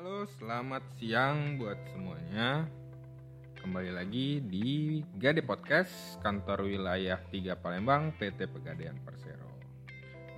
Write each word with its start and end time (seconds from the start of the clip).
Halo, 0.00 0.24
selamat 0.40 0.96
siang 0.96 1.60
buat 1.60 1.76
semuanya. 1.92 2.64
Kembali 3.60 3.92
lagi 3.92 4.40
di 4.40 4.96
Gade 5.20 5.44
Podcast, 5.44 6.16
kantor 6.24 6.64
wilayah 6.64 7.20
3 7.28 7.52
Palembang, 7.60 8.08
PT 8.16 8.48
Pegadaian 8.48 8.96
Persero. 9.04 9.60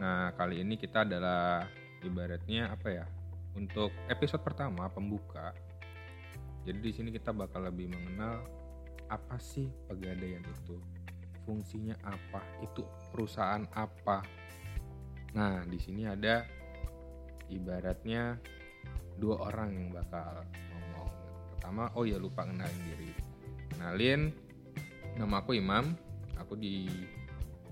Nah, 0.02 0.34
kali 0.34 0.66
ini 0.66 0.74
kita 0.74 1.06
adalah 1.06 1.62
ibaratnya 2.02 2.74
apa 2.74 2.88
ya? 2.90 3.06
Untuk 3.54 3.94
episode 4.10 4.42
pertama 4.42 4.90
pembuka. 4.90 5.54
Jadi 6.66 6.82
di 6.82 6.90
sini 6.90 7.14
kita 7.14 7.30
bakal 7.30 7.62
lebih 7.62 7.86
mengenal 7.86 8.42
apa 9.06 9.38
sih 9.38 9.70
pegadaian 9.86 10.42
itu? 10.42 10.74
Fungsinya 11.46 11.94
apa? 12.02 12.42
Itu 12.66 12.82
perusahaan 13.14 13.62
apa? 13.78 14.26
Nah, 15.38 15.62
di 15.70 15.78
sini 15.78 16.02
ada 16.02 16.42
ibaratnya 17.46 18.42
dua 19.18 19.50
orang 19.50 19.74
yang 19.74 19.86
bakal 19.92 20.44
ngomong. 20.72 21.10
Pertama, 21.56 21.84
oh 21.96 22.04
ya 22.04 22.16
lupa 22.16 22.46
kenalin 22.46 22.80
diri. 22.86 23.12
Kenalin, 23.72 24.30
nama 25.16 25.40
aku 25.42 25.56
Imam. 25.56 25.96
Aku 26.40 26.58
di 26.58 26.88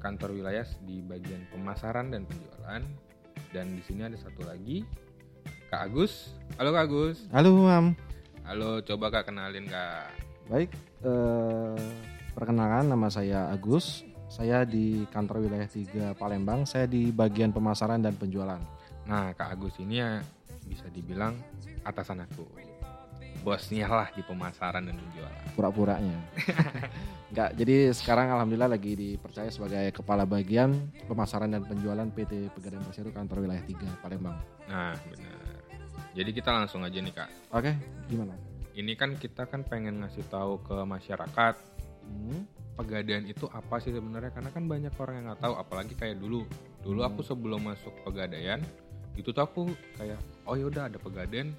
kantor 0.01 0.33
wilayah 0.37 0.65
di 0.85 1.05
bagian 1.05 1.45
pemasaran 1.53 2.09
dan 2.13 2.25
penjualan. 2.25 2.83
Dan 3.51 3.67
di 3.75 3.83
sini 3.83 4.07
ada 4.07 4.15
satu 4.15 4.47
lagi, 4.47 4.87
Kak 5.69 5.91
Agus. 5.91 6.35
Halo 6.55 6.71
Kak 6.71 6.85
Agus. 6.87 7.17
Halo 7.35 7.51
Mam. 7.67 7.87
Halo, 8.47 8.83
coba 8.83 9.07
Kak 9.11 9.31
kenalin 9.31 9.67
Kak. 9.67 10.11
Baik, 10.51 10.71
eh, 11.03 11.79
perkenalkan 12.35 12.91
nama 12.91 13.07
saya 13.11 13.51
Agus. 13.51 14.07
Saya 14.31 14.63
di 14.63 15.03
kantor 15.11 15.51
wilayah 15.51 15.67
3 15.67 16.15
Palembang. 16.15 16.63
Saya 16.63 16.87
di 16.87 17.11
bagian 17.11 17.51
pemasaran 17.51 17.99
dan 17.99 18.15
penjualan. 18.15 18.63
Nah, 19.11 19.35
Kak 19.35 19.59
Agus 19.59 19.75
ini 19.83 19.99
ya 19.99 20.23
bisa 20.71 20.87
dibilang 20.95 21.35
atasan 21.83 22.23
aku. 22.23 22.47
Bosnya 23.43 23.89
lah 23.89 24.09
di 24.15 24.23
pemasaran 24.23 24.85
dan 24.85 24.95
penjualan. 24.95 25.45
Pura-puranya. 25.57 26.15
Enggak, 27.33 27.51
jadi 27.57 27.91
sekarang 27.97 28.31
alhamdulillah 28.37 28.71
lagi 28.71 28.93
dipercaya 28.95 29.49
sebagai 29.49 29.91
kepala 29.97 30.29
bagian 30.29 30.77
pemasaran 31.09 31.49
dan 31.49 31.65
penjualan 31.65 32.05
PT 32.11 32.53
Pegadaian 32.53 32.85
Persero 32.85 33.11
kantor 33.11 33.49
wilayah 33.49 33.65
3 33.65 34.03
Palembang. 34.03 34.37
Nah, 34.69 34.93
benar. 35.09 35.63
Jadi 36.13 36.31
kita 36.37 36.51
langsung 36.53 36.85
aja 36.85 36.99
nih 37.01 37.15
Kak. 37.15 37.31
Oke, 37.55 37.73
gimana? 38.13 38.35
Ini 38.77 38.93
kan 38.99 39.17
kita 39.17 39.49
kan 39.49 39.65
pengen 39.65 40.05
ngasih 40.05 40.27
tahu 40.29 40.61
ke 40.61 40.77
masyarakat 40.85 41.55
Hmm, 42.11 42.43
pegadaian 42.75 43.23
itu 43.29 43.47
apa 43.55 43.79
sih 43.79 43.95
sebenarnya 43.95 44.35
karena 44.35 44.51
kan 44.51 44.65
banyak 44.67 44.93
orang 44.99 45.15
yang 45.21 45.27
nggak 45.31 45.43
tahu 45.47 45.55
apalagi 45.55 45.95
kayak 45.95 46.19
dulu 46.19 46.43
dulu 46.83 47.01
aku 47.07 47.21
sebelum 47.23 47.61
masuk 47.63 47.93
pegadaian 48.03 48.59
itu 49.21 49.31
tuh 49.31 49.45
aku 49.45 49.63
kayak 50.01 50.19
oh 50.49 50.57
yaudah 50.57 50.89
ada 50.89 50.97
pegadaian 50.97 51.53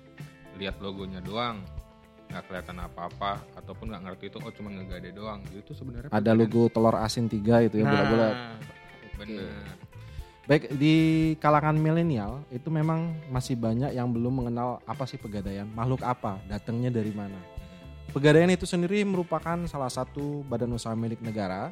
lihat 0.57 0.81
logonya 0.81 1.21
doang 1.21 1.61
nggak 2.31 2.47
kelihatan 2.47 2.79
apa-apa 2.79 3.43
ataupun 3.59 3.91
nggak 3.91 4.03
ngerti 4.07 4.25
itu 4.31 4.37
oh 4.39 4.53
cuma 4.55 4.71
ngegade 4.71 5.11
doang 5.11 5.43
itu 5.51 5.71
sebenarnya 5.75 6.09
Ada 6.09 6.31
pegadaian- 6.31 6.39
logo 6.39 6.61
telur 6.71 6.95
asin 6.97 7.27
tiga 7.27 7.59
itu 7.61 7.79
ya 7.79 7.85
nah, 7.85 7.91
bulat-bulat. 7.91 8.35
bener 9.19 9.81
Baik 10.49 10.73
di 10.75 10.95
kalangan 11.37 11.77
milenial 11.77 12.41
itu 12.49 12.67
memang 12.67 13.13
masih 13.29 13.53
banyak 13.55 13.93
yang 13.93 14.09
belum 14.09 14.41
mengenal 14.41 14.81
apa 14.89 15.05
sih 15.05 15.15
pegadaian, 15.15 15.69
makhluk 15.69 16.01
apa, 16.01 16.41
datangnya 16.49 16.89
dari 16.89 17.13
mana. 17.13 17.37
Pegadaian 18.11 18.49
itu 18.51 18.67
sendiri 18.67 19.05
merupakan 19.07 19.55
salah 19.69 19.87
satu 19.87 20.43
badan 20.49 20.73
usaha 20.75 20.91
milik 20.97 21.21
negara. 21.23 21.69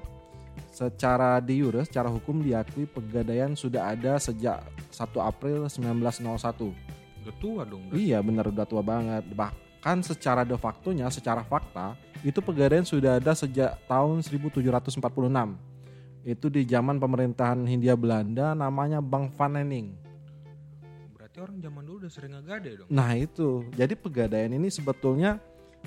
Secara 0.70 1.40
de 1.44 1.56
jure, 1.60 1.82
secara 1.84 2.08
hukum 2.08 2.40
diakui 2.40 2.88
pegadaian 2.88 3.52
sudah 3.58 3.92
ada 3.96 4.16
sejak 4.20 4.64
1 4.92 5.20
April 5.20 5.68
1901. 5.68 6.72
udah 7.20 7.36
tua 7.36 7.62
dong 7.68 7.84
berarti. 7.92 8.00
Iya 8.00 8.24
benar 8.24 8.48
udah 8.48 8.66
tua 8.68 8.80
banget. 8.80 9.28
Bahkan 9.36 9.98
secara 10.08 10.48
de 10.48 10.56
factonya, 10.56 11.12
secara 11.12 11.44
fakta, 11.44 12.00
itu 12.24 12.40
pegadaian 12.40 12.88
sudah 12.88 13.20
ada 13.20 13.36
sejak 13.36 13.76
tahun 13.88 14.24
1746. 14.24 15.00
Itu 16.24 16.48
di 16.52 16.68
zaman 16.68 17.00
pemerintahan 17.00 17.64
Hindia 17.64 17.96
Belanda 17.96 18.52
namanya 18.56 19.00
Bank 19.00 19.36
Van 19.36 19.56
Nenning. 19.56 19.96
berarti 21.16 21.38
orang 21.44 21.58
zaman 21.62 21.82
dulu 21.86 21.98
udah 22.04 22.12
sering 22.12 22.32
ngegade 22.34 22.70
dong 22.80 22.88
Nah 22.90 23.12
itu, 23.16 23.68
jadi 23.76 23.94
pegadaian 23.94 24.52
ini 24.52 24.68
sebetulnya 24.72 25.38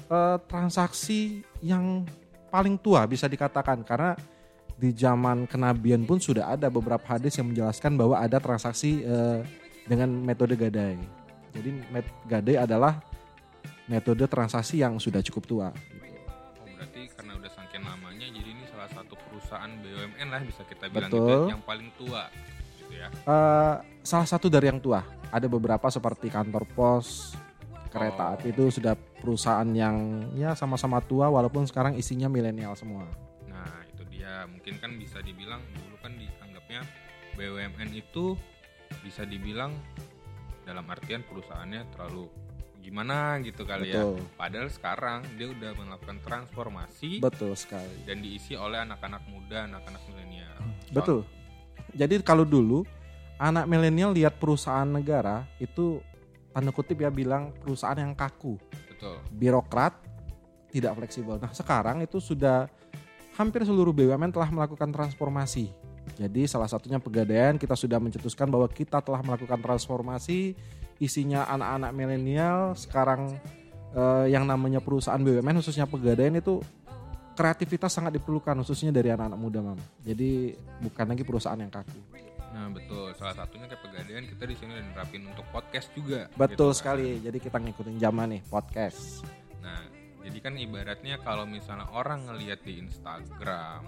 eh, 0.08 0.38
transaksi 0.48 1.42
yang 1.60 2.06
paling 2.52 2.76
tua 2.76 3.08
bisa 3.08 3.24
dikatakan 3.24 3.80
karena 3.80 4.12
di 4.82 4.90
zaman 4.90 5.46
kenabian 5.46 6.02
pun 6.02 6.18
sudah 6.18 6.50
ada 6.50 6.66
beberapa 6.66 7.06
hadis 7.06 7.38
yang 7.38 7.54
menjelaskan 7.54 7.94
bahwa 7.94 8.18
ada 8.18 8.42
transaksi 8.42 9.06
eh, 9.06 9.46
dengan 9.86 10.10
metode 10.10 10.58
gadai. 10.58 10.98
Jadi 11.54 11.70
met- 11.94 12.18
gadai 12.26 12.58
adalah 12.58 12.98
metode 13.86 14.26
transaksi 14.26 14.82
yang 14.82 14.98
sudah 14.98 15.22
cukup 15.22 15.46
tua. 15.46 15.68
Oh 15.70 16.66
berarti 16.66 17.06
karena 17.14 17.38
udah 17.38 17.50
saking 17.54 17.82
lamanya 17.86 18.26
jadi 18.26 18.48
ini 18.50 18.64
salah 18.66 18.90
satu 18.90 19.14
perusahaan 19.14 19.70
BUMN 19.70 20.28
lah 20.34 20.42
bisa 20.42 20.66
kita 20.66 20.90
bilang 20.90 21.10
Betul. 21.14 21.30
gitu 21.30 21.52
yang 21.54 21.62
paling 21.62 21.88
tua 21.94 22.22
gitu 22.82 22.92
ya. 22.98 23.06
Eh, 23.06 23.74
salah 24.02 24.26
satu 24.26 24.50
dari 24.50 24.66
yang 24.66 24.82
tua. 24.82 25.06
Ada 25.30 25.46
beberapa 25.46 25.86
seperti 25.88 26.26
kantor 26.26 26.66
pos, 26.74 27.38
kereta 27.86 28.22
Oh. 28.28 28.34
api 28.34 28.50
itu 28.50 28.66
sudah 28.74 28.98
perusahaan 28.98 29.68
yang 29.70 30.26
ya 30.34 30.58
sama-sama 30.58 30.98
tua 30.98 31.30
walaupun 31.30 31.70
sekarang 31.70 31.94
isinya 31.94 32.26
milenial 32.26 32.74
semua. 32.74 33.06
Dia 34.22 34.46
mungkin 34.46 34.78
kan 34.78 34.94
bisa 34.94 35.18
dibilang 35.18 35.58
dulu 35.74 35.98
kan 35.98 36.14
dianggapnya 36.14 36.86
BUMN 37.34 37.90
itu 37.90 38.38
bisa 39.02 39.26
dibilang 39.26 39.74
dalam 40.62 40.86
artian 40.86 41.26
perusahaannya 41.26 41.90
terlalu 41.90 42.30
gimana 42.78 43.42
gitu 43.42 43.66
kali 43.66 43.90
ya. 43.90 43.98
Betul. 43.98 44.22
Padahal 44.38 44.68
sekarang 44.70 45.18
dia 45.34 45.50
udah 45.50 45.74
melakukan 45.74 46.22
transformasi 46.22 47.18
Betul 47.18 47.58
sekali. 47.58 48.06
dan 48.06 48.22
diisi 48.22 48.54
oleh 48.54 48.78
anak-anak 48.78 49.26
muda, 49.26 49.66
anak-anak 49.66 50.02
milenial. 50.06 50.54
Betul. 50.94 51.26
Jadi 51.90 52.22
kalau 52.22 52.46
dulu 52.46 52.86
anak 53.42 53.66
milenial 53.66 54.14
lihat 54.14 54.38
perusahaan 54.38 54.86
negara 54.86 55.50
itu 55.58 55.98
tanda 56.54 56.70
kutip 56.70 57.02
ya 57.02 57.10
bilang 57.10 57.50
perusahaan 57.58 57.98
yang 57.98 58.14
kaku, 58.14 58.54
Betul. 58.86 59.18
birokrat, 59.34 59.98
tidak 60.70 60.94
fleksibel. 60.94 61.42
Nah, 61.42 61.50
sekarang 61.50 62.06
itu 62.06 62.22
sudah 62.22 62.70
hampir 63.36 63.64
seluruh 63.64 63.92
BUMN 63.94 64.32
telah 64.32 64.48
melakukan 64.52 64.92
transformasi. 64.92 65.72
Jadi 66.18 66.44
salah 66.44 66.68
satunya 66.68 67.00
pegadaian 67.00 67.56
kita 67.56 67.72
sudah 67.78 67.96
mencetuskan 67.96 68.50
bahwa 68.50 68.68
kita 68.68 69.00
telah 69.00 69.22
melakukan 69.24 69.56
transformasi 69.62 70.52
isinya 71.00 71.48
anak-anak 71.48 71.90
milenial 71.96 72.58
sekarang 72.76 73.38
eh, 73.96 74.26
yang 74.28 74.44
namanya 74.44 74.82
perusahaan 74.82 75.18
BUMN 75.18 75.62
khususnya 75.62 75.88
pegadaian 75.88 76.36
itu 76.36 76.60
kreativitas 77.32 77.96
sangat 77.96 78.20
diperlukan 78.20 78.60
khususnya 78.60 78.92
dari 78.92 79.08
anak-anak 79.08 79.40
muda 79.40 79.60
mam. 79.64 79.80
Jadi 80.04 80.52
bukan 80.84 81.06
lagi 81.08 81.24
perusahaan 81.24 81.58
yang 81.58 81.72
kaku. 81.72 81.98
Nah 82.52 82.68
betul. 82.68 83.08
Salah 83.16 83.32
satunya 83.32 83.64
kayak 83.64 83.80
pegadaian 83.80 84.24
kita 84.28 84.44
di 84.44 84.54
sini 84.60 84.70
udah 84.76 84.86
nerapin 84.92 85.22
untuk 85.24 85.46
podcast 85.48 85.88
juga. 85.96 86.28
Betul 86.36 86.52
gitu 86.52 86.64
kan. 86.68 86.76
sekali. 86.76 87.08
Jadi 87.24 87.38
kita 87.40 87.56
ngikutin 87.56 87.96
zaman 87.96 88.26
nih 88.36 88.42
podcast. 88.52 89.24
Nah, 89.64 89.80
jadi 90.22 90.38
kan 90.38 90.54
ibaratnya 90.54 91.18
kalau 91.20 91.42
misalnya 91.44 91.90
orang 91.90 92.22
ngelihat 92.30 92.62
di 92.62 92.78
Instagram, 92.78 93.82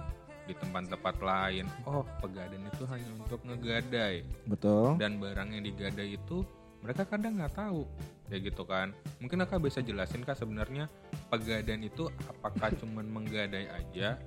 di 0.44 0.52
tempat-tempat 0.58 1.16
lain, 1.22 1.64
oh 1.86 2.02
pegadaian 2.18 2.66
itu 2.66 2.84
hanya 2.90 3.10
untuk 3.16 3.40
ngegadai 3.46 4.26
Betul. 4.50 4.98
dan 4.98 5.16
barang 5.22 5.48
yang 5.54 5.64
digadai 5.64 6.18
itu 6.18 6.44
mereka 6.84 7.08
kadang 7.08 7.40
nggak 7.40 7.56
tahu 7.56 7.88
kayak 8.28 8.52
gitu 8.52 8.62
kan. 8.68 8.92
Mungkin 9.22 9.40
kakak 9.46 9.62
bisa 9.64 9.80
jelasin 9.80 10.20
kak 10.20 10.36
sebenarnya 10.36 10.90
pegadaian 11.32 11.80
itu 11.80 12.12
apakah 12.28 12.68
cuman 12.76 13.08
menggadai 13.08 13.72
aja 13.72 14.20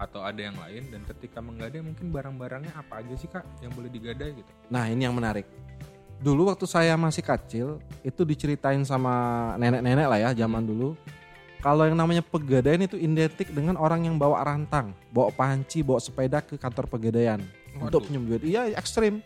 atau 0.00 0.24
ada 0.26 0.40
yang 0.50 0.58
lain 0.58 0.90
dan 0.90 1.06
ketika 1.14 1.38
menggadai 1.38 1.78
mungkin 1.78 2.10
barang-barangnya 2.10 2.74
apa 2.74 3.06
aja 3.06 3.14
sih 3.14 3.30
kak 3.30 3.46
yang 3.62 3.70
boleh 3.70 3.86
digadai 3.86 4.34
gitu? 4.34 4.50
Nah 4.66 4.90
ini 4.90 5.06
yang 5.06 5.14
menarik. 5.14 5.46
Dulu 6.18 6.50
waktu 6.50 6.66
saya 6.66 6.98
masih 6.98 7.22
kecil 7.22 7.78
itu 8.02 8.22
diceritain 8.26 8.82
sama 8.82 9.54
nenek-nenek 9.58 10.06
lah 10.10 10.18
ya 10.18 10.30
zaman 10.34 10.66
dulu. 10.66 10.98
Kalau 11.62 11.86
yang 11.86 11.94
namanya 11.94 12.26
pegadaian 12.26 12.82
itu 12.82 12.98
identik 12.98 13.54
dengan 13.54 13.78
orang 13.78 14.02
yang 14.02 14.18
bawa 14.18 14.42
rantang, 14.42 14.98
bawa 15.14 15.30
panci, 15.30 15.86
bawa 15.86 16.02
sepeda 16.02 16.42
ke 16.42 16.58
kantor 16.58 16.90
pegadaian 16.90 17.38
untuk 17.78 18.02
Waduh. 18.02 18.06
pinjam 18.10 18.22
duit. 18.26 18.42
Iya 18.42 18.74
ekstrim. 18.74 19.22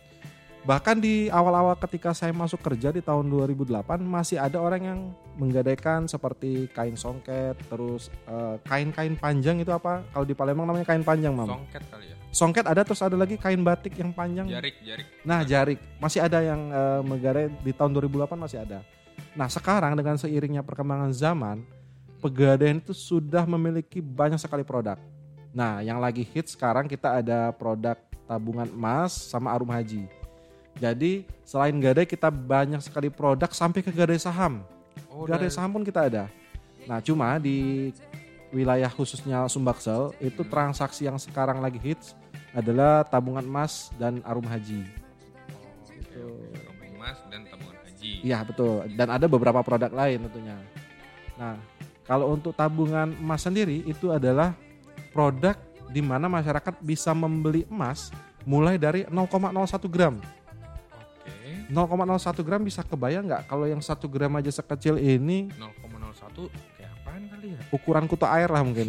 Bahkan 0.67 0.99
di 0.99 1.31
awal-awal 1.31 1.79
ketika 1.79 2.11
saya 2.11 2.35
masuk 2.35 2.59
kerja 2.59 2.91
di 2.91 2.99
tahun 2.99 3.31
2008 3.31 4.03
masih 4.03 4.37
ada 4.37 4.59
orang 4.59 4.83
yang 4.83 5.01
menggadaikan 5.39 6.11
seperti 6.11 6.67
kain 6.75 6.99
songket, 6.99 7.57
terus 7.71 8.11
eh, 8.27 8.59
kain-kain 8.67 9.15
panjang 9.15 9.63
itu 9.63 9.71
apa? 9.71 10.03
Kalau 10.11 10.27
di 10.27 10.35
Palembang 10.35 10.67
namanya 10.67 10.91
kain 10.91 11.07
panjang, 11.07 11.33
Mam. 11.33 11.47
Songket 11.47 11.83
kali 11.89 12.05
ya? 12.11 12.17
Songket 12.35 12.67
ada 12.67 12.83
terus 12.83 12.99
ada 13.01 13.15
lagi 13.15 13.39
kain 13.39 13.63
batik 13.63 13.95
yang 13.95 14.11
panjang. 14.11 14.51
Jarik, 14.51 14.77
jarik. 14.83 15.07
Nah, 15.23 15.47
jarik 15.47 15.79
masih 16.03 16.21
ada 16.21 16.43
yang 16.43 16.61
eh, 16.69 17.01
menggadai 17.01 17.49
di 17.63 17.73
tahun 17.73 17.97
2008 17.97 18.35
masih 18.35 18.59
ada. 18.61 18.83
Nah, 19.39 19.47
sekarang 19.47 19.95
dengan 19.95 20.19
seiringnya 20.19 20.67
perkembangan 20.67 21.15
zaman, 21.15 21.63
pegadaian 22.19 22.81
itu 22.81 22.93
sudah 22.97 23.45
memiliki 23.45 24.01
banyak 24.01 24.41
sekali 24.41 24.65
produk. 24.67 24.99
Nah, 25.57 25.81
yang 25.81 25.97
lagi 25.97 26.21
hit 26.21 26.53
sekarang 26.53 26.85
kita 26.85 27.21
ada 27.25 27.49
produk 27.55 27.97
tabungan 28.29 28.69
emas 28.69 29.15
sama 29.15 29.55
arum 29.55 29.71
haji. 29.71 30.05
Jadi 30.77 31.25
selain 31.41 31.73
gadai 31.81 32.05
kita 32.05 32.29
banyak 32.29 32.85
sekali 32.85 33.09
produk 33.09 33.49
sampai 33.49 33.81
ke 33.81 33.89
gadai 33.89 34.21
saham. 34.21 34.61
Oh, 35.09 35.25
gadai 35.25 35.49
saham 35.49 35.73
pun 35.73 35.81
kita 35.81 36.05
ada. 36.05 36.29
Nah 36.85 37.01
cuma 37.01 37.41
di 37.41 37.91
wilayah 38.53 38.93
khususnya 38.93 39.49
Sumbaksel 39.49 40.13
itu 40.21 40.45
Hmm. 40.45 40.53
transaksi 40.53 41.09
yang 41.09 41.17
sekarang 41.17 41.65
lagi 41.65 41.81
hits 41.81 42.13
adalah 42.53 43.05
tabungan 43.09 43.45
emas 43.45 43.89
dan 43.97 44.21
arum 44.29 44.45
haji. 44.45 44.85
Oke, 45.57 45.97
oke. 45.97 46.61
Tabung 46.61 46.93
emas 47.01 47.19
dan 47.33 47.41
tabungan 47.49 47.77
haji. 47.81 48.13
Iya 48.21 48.39
betul. 48.45 48.85
Dan 48.93 49.09
ada 49.09 49.25
beberapa 49.25 49.65
produk 49.65 49.89
lain 49.89 50.29
tentunya. 50.29 50.57
Nah 51.41 51.57
kalau 52.07 52.39
untuk 52.39 52.55
tabungan 52.55 53.11
emas 53.19 53.43
sendiri 53.43 53.83
itu 53.83 54.15
adalah 54.15 54.55
produk 55.11 55.59
di 55.91 55.99
mana 56.03 56.31
masyarakat 56.31 56.79
bisa 56.83 57.11
membeli 57.11 57.67
emas 57.67 58.15
mulai 58.47 58.79
dari 58.79 59.03
0,01 59.11 59.27
gram. 59.91 60.15
Oke. 60.23 61.51
0,01 61.67 62.47
gram 62.47 62.63
bisa 62.63 62.87
kebayang 62.87 63.27
nggak 63.27 63.43
kalau 63.51 63.67
yang 63.67 63.83
satu 63.83 64.07
gram 64.07 64.31
aja 64.39 64.55
sekecil 64.55 65.03
ini 65.03 65.51
0,01 65.59 66.47
kayak 66.79 66.91
apaan 67.03 67.23
kali 67.27 67.59
ya? 67.59 67.61
ukuran 67.75 68.07
kutu 68.07 68.23
air 68.23 68.47
lah 68.47 68.63
mungkin. 68.63 68.87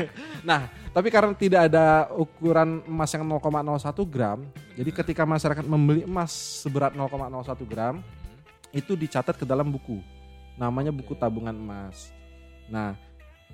nah, 0.48 0.70
tapi 0.94 1.10
karena 1.10 1.34
tidak 1.34 1.66
ada 1.66 2.06
ukuran 2.14 2.86
emas 2.86 3.10
yang 3.10 3.26
0,01 3.26 3.98
gram, 4.06 4.38
jadi 4.78 4.90
ketika 4.94 5.26
masyarakat 5.26 5.66
membeli 5.66 6.06
emas 6.06 6.30
seberat 6.62 6.94
0,01 6.94 7.66
gram, 7.66 7.98
itu 8.70 8.94
dicatat 8.94 9.34
ke 9.34 9.42
dalam 9.42 9.66
buku. 9.66 9.98
Namanya 10.54 10.94
buku 10.94 11.18
tabungan 11.18 11.56
emas. 11.56 12.19
Nah, 12.70 12.94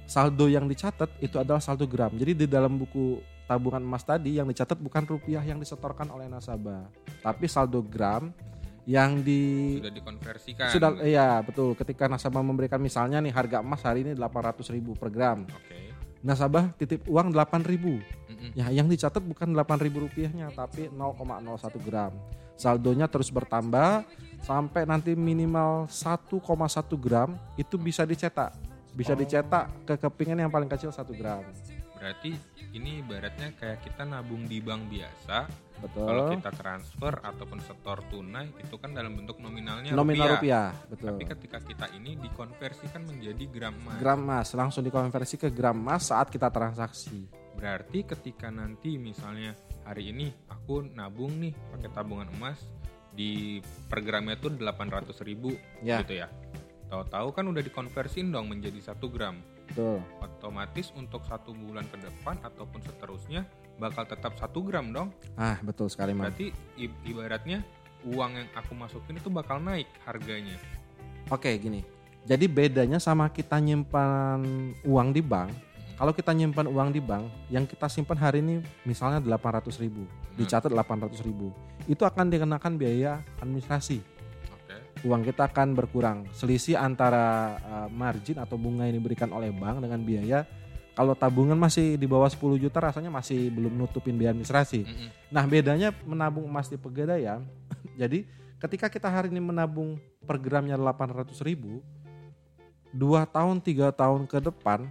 saldo 0.06 0.46
yang 0.46 0.68
dicatat 0.68 1.08
itu 1.18 1.40
adalah 1.40 1.58
saldo 1.58 1.88
gram. 1.88 2.12
Jadi 2.14 2.44
di 2.44 2.46
dalam 2.46 2.76
buku 2.78 3.18
tabungan 3.46 3.82
emas 3.82 4.02
tadi 4.02 4.36
yang 4.38 4.46
dicatat 4.46 4.78
bukan 4.78 5.02
rupiah 5.06 5.42
yang 5.42 5.58
disetorkan 5.58 6.10
oleh 6.10 6.26
nasabah, 6.26 6.86
tapi 7.22 7.46
saldo 7.46 7.82
gram 7.82 8.30
yang 8.86 9.18
di 9.18 9.76
Sudah 9.82 9.90
dikonversikan. 9.90 10.68
sudah 10.70 10.90
iya 11.02 11.42
betul 11.42 11.74
ketika 11.74 12.06
nasabah 12.06 12.38
memberikan 12.38 12.78
misalnya 12.78 13.18
nih 13.18 13.34
harga 13.34 13.58
emas 13.58 13.82
hari 13.82 14.06
ini 14.06 14.14
800.000 14.14 14.78
per 14.94 15.10
gram 15.10 15.42
Oke. 15.42 15.90
nasabah 16.22 16.70
titip 16.78 17.02
uang 17.10 17.34
8.000 17.34 17.66
Mm-mm. 17.66 18.50
ya 18.54 18.70
yang 18.70 18.86
dicatat 18.86 19.18
bukan 19.18 19.58
8.000 19.58 19.90
rupiahnya 19.90 20.54
tapi 20.54 20.86
0,01 20.86 21.18
gram 21.82 22.14
saldonya 22.54 23.10
terus 23.10 23.26
bertambah 23.34 24.06
sampai 24.46 24.86
nanti 24.86 25.18
minimal 25.18 25.90
1,1 25.90 26.38
gram 27.02 27.34
itu 27.58 27.74
bisa 27.82 28.06
dicetak 28.06 28.54
bisa 28.96 29.12
Oh. 29.12 29.18
dicetak 29.18 29.64
ke 29.84 29.94
kepingan 29.98 30.40
yang 30.40 30.50
paling 30.50 30.66
kecil 30.66 30.88
1 30.88 31.12
gram 31.12 31.44
Berarti 31.94 32.32
ini 32.72 33.00
ibaratnya 33.00 33.52
kayak 33.52 33.80
kita 33.82 34.02
nabung 34.02 34.44
di 34.44 34.60
bank 34.60 34.84
biasa. 34.86 35.38
betul 35.76 36.04
Kalau 36.04 36.24
kita 36.30 36.50
transfer 36.50 37.14
ataupun 37.20 37.58
setor 37.58 38.00
tunai 38.06 38.48
itu 38.54 38.74
kan 38.74 38.90
dalam 38.90 39.12
bentuk 39.12 39.36
nominalnya 39.38 39.92
nominal 39.92 40.32
rupiah. 40.34 40.72
rupiah, 40.72 40.88
betul 40.88 41.08
Tapi 41.10 41.24
ketika 41.26 41.58
kita 41.60 41.86
ini 41.92 42.16
dikonversikan 42.16 43.02
menjadi 43.02 43.44
gram 43.46 43.76
emas. 43.76 43.96
gram 43.96 44.18
emas 44.18 44.48
langsung 44.52 44.80
dikonversi 44.80 45.36
ke 45.36 45.48
gram 45.48 45.72
emas 45.74 46.08
saat 46.08 46.28
kita 46.28 46.48
transaksi 46.48 47.28
Berarti 47.52 48.04
ketika 48.04 48.48
nanti 48.48 48.96
misalnya 48.96 49.52
hari 49.82 50.12
ini 50.12 50.28
aku 50.46 50.84
nabung 50.86 51.32
nih 51.38 51.52
pakai 51.70 51.88
tabungan 51.90 52.28
emas 52.30 52.60
di 53.10 53.60
per 53.86 54.00
gramnya 54.00 54.36
tuh 54.36 54.52
800 54.52 55.16
ribu 55.22 55.52
ya 55.80 56.00
gitu 56.00 56.12
ya. 56.14 56.28
Tahu-tahu 56.86 57.28
kan 57.34 57.44
udah 57.50 57.62
dikonversiin 57.66 58.30
dong 58.30 58.46
menjadi 58.46 58.78
satu 58.78 59.10
gram. 59.10 59.42
betul 59.66 59.98
Otomatis 60.22 60.94
untuk 60.94 61.26
satu 61.26 61.50
bulan 61.50 61.82
ke 61.90 61.98
depan 61.98 62.38
ataupun 62.46 62.78
seterusnya 62.86 63.42
bakal 63.82 64.06
tetap 64.06 64.38
satu 64.38 64.62
gram 64.62 64.94
dong. 64.94 65.10
ah 65.34 65.58
betul 65.66 65.90
sekali 65.90 66.14
mas 66.14 66.30
Berarti 66.30 66.54
ibaratnya 67.02 67.66
uang 68.06 68.38
yang 68.38 68.48
aku 68.54 68.72
masukin 68.78 69.18
itu 69.18 69.26
bakal 69.26 69.58
naik 69.58 69.90
harganya. 70.06 70.54
Oke 71.26 71.50
gini, 71.58 71.82
jadi 72.22 72.46
bedanya 72.46 73.02
sama 73.02 73.26
kita 73.26 73.58
nyimpan 73.58 74.42
uang 74.86 75.08
di 75.10 75.22
bank. 75.22 75.50
Kalau 75.96 76.12
kita 76.12 76.30
nyimpan 76.30 76.68
uang 76.68 76.92
di 76.92 77.00
bank, 77.00 77.24
yang 77.48 77.64
kita 77.64 77.88
simpan 77.88 78.20
hari 78.20 78.44
ini 78.44 78.60
misalnya 78.84 79.16
800 79.18 79.80
ribu, 79.80 80.04
dicatat 80.36 80.68
800 80.68 81.24
ribu, 81.24 81.50
itu 81.88 82.04
akan 82.04 82.28
dikenakan 82.28 82.76
biaya 82.76 83.24
administrasi. 83.40 84.04
Uang 85.04 85.20
kita 85.20 85.44
akan 85.50 85.76
berkurang. 85.76 86.24
Selisih 86.32 86.80
antara 86.80 87.56
uh, 87.60 87.88
margin 87.92 88.40
atau 88.40 88.56
bunga 88.56 88.88
yang 88.88 88.96
diberikan 88.96 89.28
oleh 89.28 89.52
bank 89.52 89.84
dengan 89.84 90.00
biaya. 90.00 90.48
Kalau 90.96 91.12
tabungan 91.12 91.60
masih 91.60 92.00
di 92.00 92.08
bawah 92.08 92.24
10 92.24 92.40
juta, 92.56 92.80
rasanya 92.80 93.12
masih 93.12 93.52
belum 93.52 93.76
nutupin 93.76 94.16
biaya 94.16 94.32
administrasi. 94.32 94.88
Mm-mm. 94.88 95.08
Nah 95.28 95.44
bedanya 95.44 95.92
menabung 96.08 96.48
emas 96.48 96.72
di 96.72 96.80
pegadaian, 96.80 97.44
jadi 98.00 98.24
ketika 98.56 98.88
kita 98.88 99.04
hari 99.12 99.28
ini 99.28 99.44
menabung 99.44 100.00
per 100.24 100.40
gramnya 100.40 100.80
800 100.80 101.36
ribu, 101.44 101.84
dua 102.96 103.28
tahun 103.28 103.60
tiga 103.60 103.92
tahun 103.92 104.24
ke 104.24 104.40
depan 104.40 104.88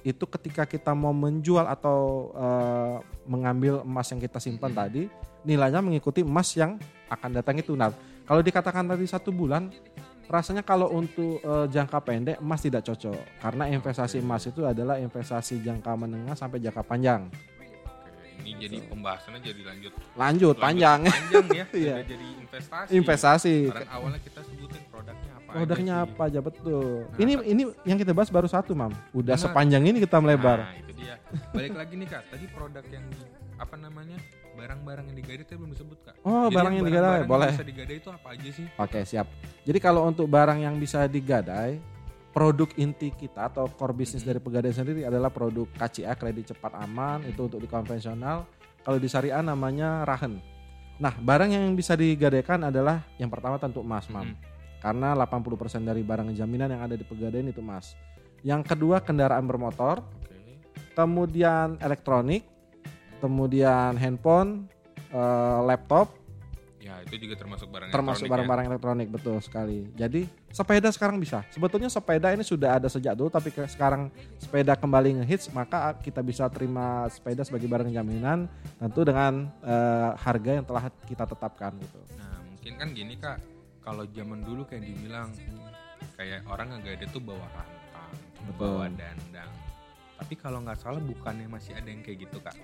itu 0.00 0.24
ketika 0.24 0.64
kita 0.64 0.96
mau 0.96 1.12
menjual 1.12 1.68
atau 1.68 2.32
eh, 2.32 2.96
mengambil 3.28 3.84
emas 3.84 4.08
yang 4.12 4.20
kita 4.20 4.40
simpan 4.40 4.72
Mhm. 4.72 4.78
tadi, 4.80 5.02
nilainya 5.44 5.84
mengikuti 5.84 6.24
emas 6.24 6.56
yang 6.56 6.80
akan 7.12 7.30
datang 7.36 7.60
itu. 7.60 7.76
Nah 7.76 7.92
kalau 8.24 8.40
dikatakan 8.40 8.84
tadi 8.88 9.04
satu 9.04 9.30
bulan, 9.30 9.68
rasanya 10.24 10.64
kalau 10.64 10.88
untuk 10.90 11.38
eh, 11.38 11.66
jangka 11.68 11.98
pendek 12.00 12.36
emas 12.40 12.60
tidak 12.64 12.80
cocok 12.82 13.16
karena 13.38 13.68
investasi 13.68 14.18
emas 14.18 14.48
itu 14.48 14.64
adalah 14.64 14.96
investasi 14.96 15.60
jangka 15.60 15.92
menengah 15.94 16.32
sampai 16.32 16.58
jangka 16.58 16.80
panjang. 16.80 17.28
Oke, 17.28 18.48
ini 18.48 18.56
jadi 18.56 18.76
pembahasannya 18.88 19.40
jadi 19.40 19.62
lanjut. 19.62 19.92
Lanjut, 20.16 20.16
lanjut 20.16 20.56
panjang. 20.56 21.00
Panjang 21.04 21.46
ya. 21.52 21.64
Iya. 21.76 21.94
Jadi 22.02 22.26
investasi. 22.40 22.90
investasi 22.92 23.56
Karena 23.68 23.90
awalnya 23.92 24.20
kita 24.22 24.40
sebutin 24.42 24.82
produknya 24.88 25.32
apa 25.36 25.50
produknya 25.52 25.94
aja 25.94 26.04
sih. 26.06 26.12
apa 26.14 26.22
aja 26.24 26.40
betul 26.40 26.86
Nah, 27.04 27.18
ini 27.20 27.32
ini 27.44 27.62
yang 27.84 27.98
kita 27.98 28.12
bahas 28.14 28.30
baru 28.30 28.48
satu 28.48 28.72
mam 28.72 28.90
udah 29.12 29.34
Benar. 29.36 29.42
sepanjang 29.42 29.82
ini 29.84 29.98
kita 30.00 30.16
melebar 30.18 30.58
Nah, 30.64 30.74
itu 30.78 30.92
dia. 30.96 31.14
Balik 31.52 31.74
lagi 31.74 31.94
nih 31.98 32.08
Kak, 32.08 32.22
tadi 32.30 32.46
produk 32.48 32.84
yang 32.88 33.04
apa 33.54 33.74
namanya? 33.76 34.16
Barang-barang 34.54 35.04
yang 35.06 35.16
digadai 35.16 35.42
tadi 35.42 35.58
belum 35.58 35.72
disebut 35.72 35.98
Kak. 36.00 36.14
oh 36.22 36.46
Jadi 36.46 36.54
barang 36.54 36.72
yang 36.72 36.84
digadai 36.84 37.20
boleh 37.24 37.50
Yang 37.50 37.56
bisa 37.56 37.66
digadai 37.66 37.96
itu 37.96 38.08
apa 38.08 38.28
aja 38.30 38.48
sih? 38.50 38.66
oke 38.74 39.00
siap 39.02 39.26
jadi 39.62 39.78
kalau 39.78 40.02
untuk 40.04 40.26
barang 40.26 40.58
yang 40.58 40.76
bisa 40.76 41.04
digadai 41.06 41.82
produk 42.30 42.70
inti 42.76 43.10
kita 43.10 43.46
atau 43.46 43.66
core 43.68 43.94
bisnis 43.94 44.22
Mhm. 44.22 44.28
dari 44.28 44.40
pegadaian 44.40 44.74
sendiri 44.74 45.00
adalah 45.02 45.28
produk 45.28 45.66
KCA 45.72 46.14
kredit 46.14 46.50
cepat 46.50 46.74
aman 46.76 47.22
itu 47.24 47.40
untuk 47.40 47.58
di 47.58 47.66
konvensional 47.66 48.46
kalau 48.80 48.96
di 48.96 49.06
syariah 49.06 49.40
namanya 49.40 50.02
rahen 50.02 50.38
nah 50.94 51.10
barang 51.10 51.50
yang 51.50 51.74
bisa 51.74 51.94
digadaikan 51.94 52.62
adalah 52.64 53.02
yang 53.16 53.26
pertama 53.26 53.56
tentu 53.56 53.80
emas 53.80 54.06
mam 54.06 54.30
Mm-mm. 54.30 54.38
karena 54.78 55.14
80% 55.16 55.82
dari 55.82 56.00
barang 56.00 56.30
jaminan 56.30 56.70
yang 56.70 56.82
ada 56.82 56.94
di 56.94 57.02
pegadaian 57.02 57.44
itu 57.44 57.58
emas 57.58 57.98
yang 58.40 58.62
kedua 58.62 58.98
kendaraan 58.98 59.42
bermotor 59.42 59.98
Oke. 59.98 60.38
kemudian 60.92 61.74
elektronik, 61.80 62.46
kemudian 63.24 63.96
handphone, 63.96 64.68
eh, 65.08 65.60
laptop, 65.64 66.12
Ya, 66.84 67.00
itu 67.00 67.16
juga 67.16 67.40
termasuk 67.40 67.72
barang 67.72 67.88
termasuk 67.88 68.28
elektronik 68.28 68.28
ya. 68.28 68.32
barang-barang 68.36 68.66
elektronik 68.68 69.08
betul 69.08 69.40
sekali. 69.40 69.88
Jadi 69.96 70.28
sepeda 70.52 70.92
sekarang 70.92 71.16
bisa. 71.16 71.40
Sebetulnya 71.48 71.88
sepeda 71.88 72.28
ini 72.28 72.44
sudah 72.44 72.76
ada 72.76 72.92
sejak 72.92 73.16
dulu, 73.16 73.32
tapi 73.32 73.48
ke- 73.48 73.64
sekarang 73.64 74.12
sepeda 74.36 74.76
kembali 74.76 75.24
ngehits, 75.24 75.48
maka 75.48 75.96
kita 75.96 76.20
bisa 76.20 76.44
terima 76.52 77.08
sepeda 77.08 77.40
sebagai 77.40 77.72
barang 77.72 77.88
jaminan, 77.88 78.44
tentu 78.76 79.00
dengan 79.00 79.48
eh, 79.64 80.10
harga 80.12 80.60
yang 80.60 80.66
telah 80.68 80.92
kita 81.08 81.24
tetapkan 81.24 81.72
gitu. 81.80 82.00
Nah, 82.20 82.36
mungkin 82.44 82.72
kan 82.76 82.88
gini 82.92 83.16
Kak, 83.16 83.40
kalau 83.80 84.04
zaman 84.04 84.44
dulu 84.44 84.68
kayak 84.68 84.84
dibilang 84.84 85.32
kayak 86.20 86.44
orang 86.44 86.68
ngegadai 86.68 87.08
tuh 87.08 87.24
bawa 87.24 87.48
rantang, 87.48 88.12
bawa 88.60 88.92
dandang. 88.92 89.48
Tapi 90.20 90.34
kalau 90.36 90.60
nggak 90.60 90.76
salah 90.76 91.00
bukannya 91.00 91.48
masih 91.48 91.72
ada 91.72 91.88
yang 91.88 92.04
kayak 92.04 92.28
gitu 92.28 92.44
Kak. 92.44 92.60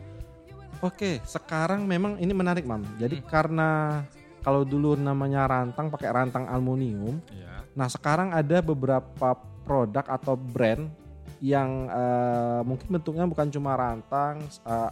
Oke, 0.80 1.20
sekarang 1.28 1.84
memang 1.84 2.16
ini 2.16 2.32
menarik, 2.32 2.64
Mam. 2.64 2.80
Jadi 2.96 3.20
Hmm. 3.20 3.28
karena 3.28 3.70
kalau 4.40 4.64
dulu 4.64 4.96
namanya 4.96 5.44
rantang 5.44 5.92
pakai 5.92 6.08
rantang 6.08 6.48
aluminium, 6.48 7.20
Ya. 7.28 7.60
Nah 7.76 7.86
sekarang 7.86 8.32
ada 8.32 8.58
beberapa 8.64 9.36
produk 9.62 10.02
atau 10.08 10.34
brand 10.34 10.88
yang 11.38 11.86
eh, 11.86 12.60
mungkin 12.64 12.88
bentuknya 12.96 13.24
bukan 13.28 13.52
cuma 13.52 13.76
rantang, 13.76 14.40
eh, 14.42 14.90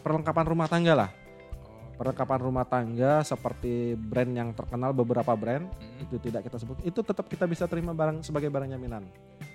perlengkapan 0.00 0.46
rumah 0.46 0.70
tangga 0.70 0.94
lah. 0.94 1.10
Oh. 1.10 1.98
Perlengkapan 1.98 2.40
rumah 2.40 2.64
tangga 2.64 3.20
seperti 3.20 3.98
brand 3.98 4.30
yang 4.30 4.54
terkenal 4.54 4.94
beberapa 4.94 5.34
brand 5.34 5.66
Mm. 5.66 6.06
itu 6.06 6.16
tidak 6.22 6.46
kita 6.46 6.56
sebut. 6.58 6.78
Itu 6.86 7.02
tetap 7.02 7.26
kita 7.26 7.44
bisa 7.50 7.66
terima 7.66 7.90
barang 7.90 8.22
sebagai 8.22 8.46
barang 8.46 8.70
jaminan. 8.70 9.02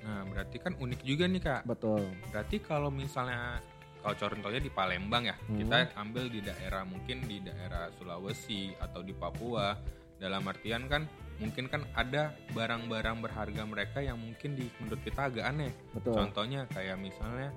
Nah, 0.03 0.27
berarti 0.27 0.59
kan 0.59 0.75
unik 0.75 1.01
juga 1.01 1.25
nih 1.27 1.41
Kak. 1.41 1.61
Betul. 1.63 2.11
Berarti 2.31 2.59
kalau 2.59 2.91
misalnya 2.91 3.63
kalau 4.01 4.15
contohnya 4.17 4.61
di 4.61 4.71
Palembang 4.73 5.23
ya, 5.29 5.35
Hmm. 5.37 5.57
kita 5.61 5.93
ambil 5.97 6.25
di 6.27 6.41
daerah 6.41 6.81
mungkin 6.83 7.21
di 7.29 7.37
daerah 7.41 7.93
Sulawesi 7.95 8.73
atau 8.81 9.05
di 9.05 9.13
Papua. 9.13 9.77
Dalam 10.21 10.45
artian 10.45 10.85
kan 10.85 11.09
mungkin 11.41 11.65
kan 11.65 11.81
ada 11.97 12.37
barang-barang 12.53 13.17
berharga 13.25 13.65
mereka 13.65 14.05
yang 14.05 14.21
mungkin 14.21 14.53
di 14.53 14.69
menurut 14.77 15.01
kita 15.01 15.33
agak 15.33 15.45
aneh. 15.49 15.73
Betul. 15.97 16.13
Contohnya 16.13 16.69
kayak 16.69 17.01
misalnya 17.01 17.49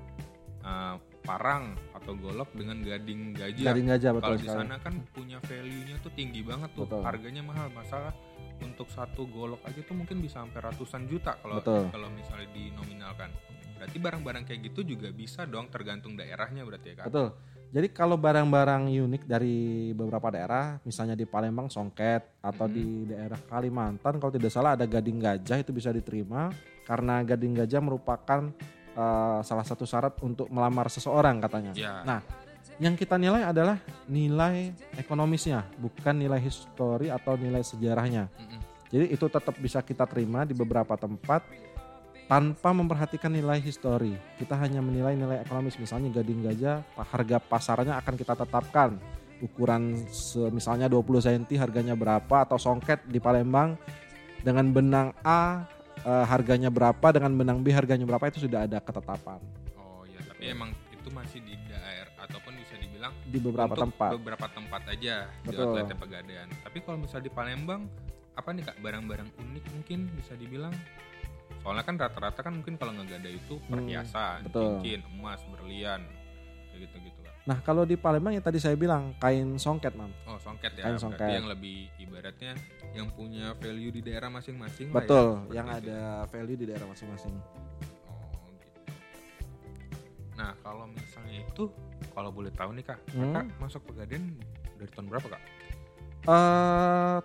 uh, 0.65 0.97
parang 1.25 1.77
atau 1.93 2.17
golok 2.17 2.49
dengan 2.57 2.81
gading 2.81 3.37
gajah. 3.37 3.69
Gading 3.69 3.89
gajah 3.93 4.11
betul 4.17 4.25
Kalau 4.25 4.39
di 4.41 4.49
sana 4.49 4.75
kan 4.81 4.95
punya 5.13 5.39
value-nya 5.45 5.97
tuh 6.01 6.13
tinggi 6.17 6.41
banget 6.41 6.73
tuh. 6.73 6.89
Betul. 6.89 7.05
Harganya 7.05 7.43
mahal. 7.45 7.69
Masalah 7.73 8.17
untuk 8.65 8.89
satu 8.89 9.29
golok 9.29 9.61
aja 9.69 9.81
tuh 9.85 9.97
mungkin 9.97 10.25
bisa 10.25 10.41
sampai 10.41 10.65
ratusan 10.65 11.05
juta 11.05 11.37
kalau 11.45 11.61
kalau 11.65 12.09
misalnya 12.13 12.49
dinominalkan. 12.57 13.29
Berarti 13.79 13.99
barang-barang 14.01 14.45
kayak 14.49 14.61
gitu 14.73 14.97
juga 14.97 15.09
bisa 15.11 15.45
dong 15.45 15.69
tergantung 15.69 16.15
daerahnya 16.17 16.63
berarti 16.65 16.95
ya 16.95 17.05
kan? 17.05 17.07
Betul. 17.11 17.29
Jadi 17.75 17.89
kalau 17.91 18.15
barang-barang 18.15 18.87
unik 18.87 19.23
dari 19.27 19.91
beberapa 19.99 20.31
daerah, 20.31 20.79
misalnya 20.87 21.19
di 21.19 21.27
Palembang 21.27 21.67
songket 21.67 22.39
atau 22.39 22.71
Mhm. 22.71 22.75
di 22.75 22.87
daerah 23.11 23.41
Kalimantan 23.51 24.23
kalau 24.23 24.31
tidak 24.31 24.55
salah 24.55 24.79
ada 24.79 24.87
gading 24.87 25.19
gajah 25.19 25.59
itu 25.59 25.75
bisa 25.75 25.91
diterima 25.91 26.55
karena 26.87 27.27
gading 27.27 27.59
gajah 27.59 27.83
merupakan 27.83 28.55
eh, 28.95 29.41
salah 29.43 29.67
satu 29.67 29.83
syarat 29.83 30.15
untuk 30.23 30.47
melamar 30.55 30.87
seseorang 30.87 31.43
katanya. 31.43 31.75
Ya. 31.75 32.07
Nah, 32.07 32.23
yang 32.79 32.95
kita 32.95 33.19
nilai 33.19 33.43
adalah 33.43 33.83
nilai 34.07 34.71
ekonomisnya, 34.95 35.67
bukan 35.83 36.15
nilai 36.15 36.39
histori 36.39 37.11
atau 37.11 37.35
nilai 37.35 37.67
sejarahnya. 37.67 38.31
Mm-mm. 38.31 38.61
Jadi 38.95 39.07
itu 39.11 39.27
tetap 39.27 39.59
bisa 39.59 39.83
kita 39.83 40.07
terima 40.07 40.47
di 40.47 40.55
beberapa 40.55 40.95
tempat 40.95 41.43
tanpa 42.25 42.73
memperhatikan 42.73 43.29
nilai 43.29 43.61
histori. 43.61 44.17
Kita 44.41 44.57
hanya 44.57 44.81
menilai 44.81 45.13
nilai 45.17 45.45
ekonomis. 45.45 45.77
Misalnya 45.77 46.09
gading 46.21 46.41
gajah, 46.45 46.81
harga 46.97 47.37
pasarnya 47.41 48.01
akan 48.01 48.15
kita 48.17 48.35
tetapkan. 48.37 48.97
Ukuran 49.43 50.09
misalnya 50.55 50.89
20 50.89 51.05
cm 51.21 51.45
harganya 51.61 51.93
berapa 51.93 52.49
atau 52.49 52.57
songket 52.57 53.05
di 53.05 53.21
Palembang 53.21 53.77
dengan 54.41 54.73
benang 54.73 55.09
A 55.21 55.69
eh, 56.01 56.25
harganya 56.29 56.71
berapa 56.71 57.13
dengan 57.13 57.35
benang 57.35 57.59
B 57.61 57.75
harganya 57.75 58.07
berapa 58.09 58.31
itu 58.31 58.47
sudah 58.47 58.65
ada 58.65 58.79
ketetapan 58.79 59.43
Oh 59.77 60.07
iya, 60.07 60.23
tapi 60.23 60.49
emang 60.49 60.71
itu 60.93 61.09
masih 61.13 61.45
di 61.45 61.61
daerah 61.69 62.15
ataupun 62.25 62.57
bisa 62.57 62.79
dibilang 62.81 63.13
di 63.29 63.37
beberapa 63.43 63.75
tempat. 63.77 64.11
beberapa 64.17 64.47
tempat 64.49 64.83
aja 64.89 65.29
di 65.29 65.53
Betul. 65.53 65.77
outlet 65.77 65.93
Pegadaian. 65.93 66.49
Tapi 66.65 66.79
kalau 66.81 66.99
misal 67.05 67.21
di 67.21 67.29
Palembang 67.29 67.85
apa 68.35 68.49
nih 68.55 68.65
kak 68.65 68.79
barang-barang 68.81 69.29
unik 69.35 69.65
mungkin 69.77 70.09
bisa 70.17 70.33
dibilang 70.35 70.73
soalnya 71.65 71.81
kan 71.83 71.97
rata-rata 71.97 72.41
kan 72.41 72.53
mungkin 72.53 72.77
kalau 72.77 72.93
nggak 72.93 73.17
ada 73.17 73.31
itu 73.31 73.57
perhiasan, 73.65 74.39
Hmm, 74.39 74.47
betul. 74.47 74.63
cincin, 74.77 75.01
emas, 75.11 75.41
berlian, 75.49 76.01
kayak 76.69 76.81
gitu-gitu 76.85 77.19
kak. 77.19 77.33
Nah 77.45 77.59
kalau 77.59 77.83
di 77.83 77.95
Palembang 77.95 78.33
yang 78.33 78.41
tadi 78.43 78.57
saya 78.57 78.73
bilang 78.75 79.17
kain 79.17 79.57
songket 79.57 79.93
mam. 79.93 80.13
Oh 80.25 80.37
songket 80.37 80.73
ya, 80.75 80.85
Kain 80.85 80.95
berarti 80.95 81.05
songket. 81.09 81.29
yang 81.31 81.47
lebih 81.47 81.77
ibaratnya 81.99 82.53
yang 82.93 83.09
punya 83.11 83.53
value 83.55 83.89
di 83.91 84.01
daerah 84.01 84.29
masing-masing. 84.29 84.89
lah 84.89 84.95
ya, 84.95 84.99
Betul, 85.03 85.27
seperti 85.41 85.55
yang 85.55 85.67
itu. 85.67 85.77
ada 85.83 86.01
value 86.27 86.55
di 86.55 86.67
daerah 86.67 86.87
masing-masing. 86.87 87.35
Oh 87.35 88.49
gitu. 88.51 88.81
Nah 90.35 90.51
kalau 90.61 90.85
misalnya 90.87 91.39
itu 91.43 91.65
kalau 92.11 92.29
boleh 92.29 92.53
tahu 92.53 92.71
nih 92.73 92.85
kak, 92.85 93.01
Hmm. 93.11 93.33
kakak 93.33 93.47
masuk 93.59 93.81
Pegadaian 93.85 94.25
dari 94.75 94.91
tahun 94.91 95.09
berapa 95.09 95.29
kak? 95.31 95.43
eh 96.25 97.19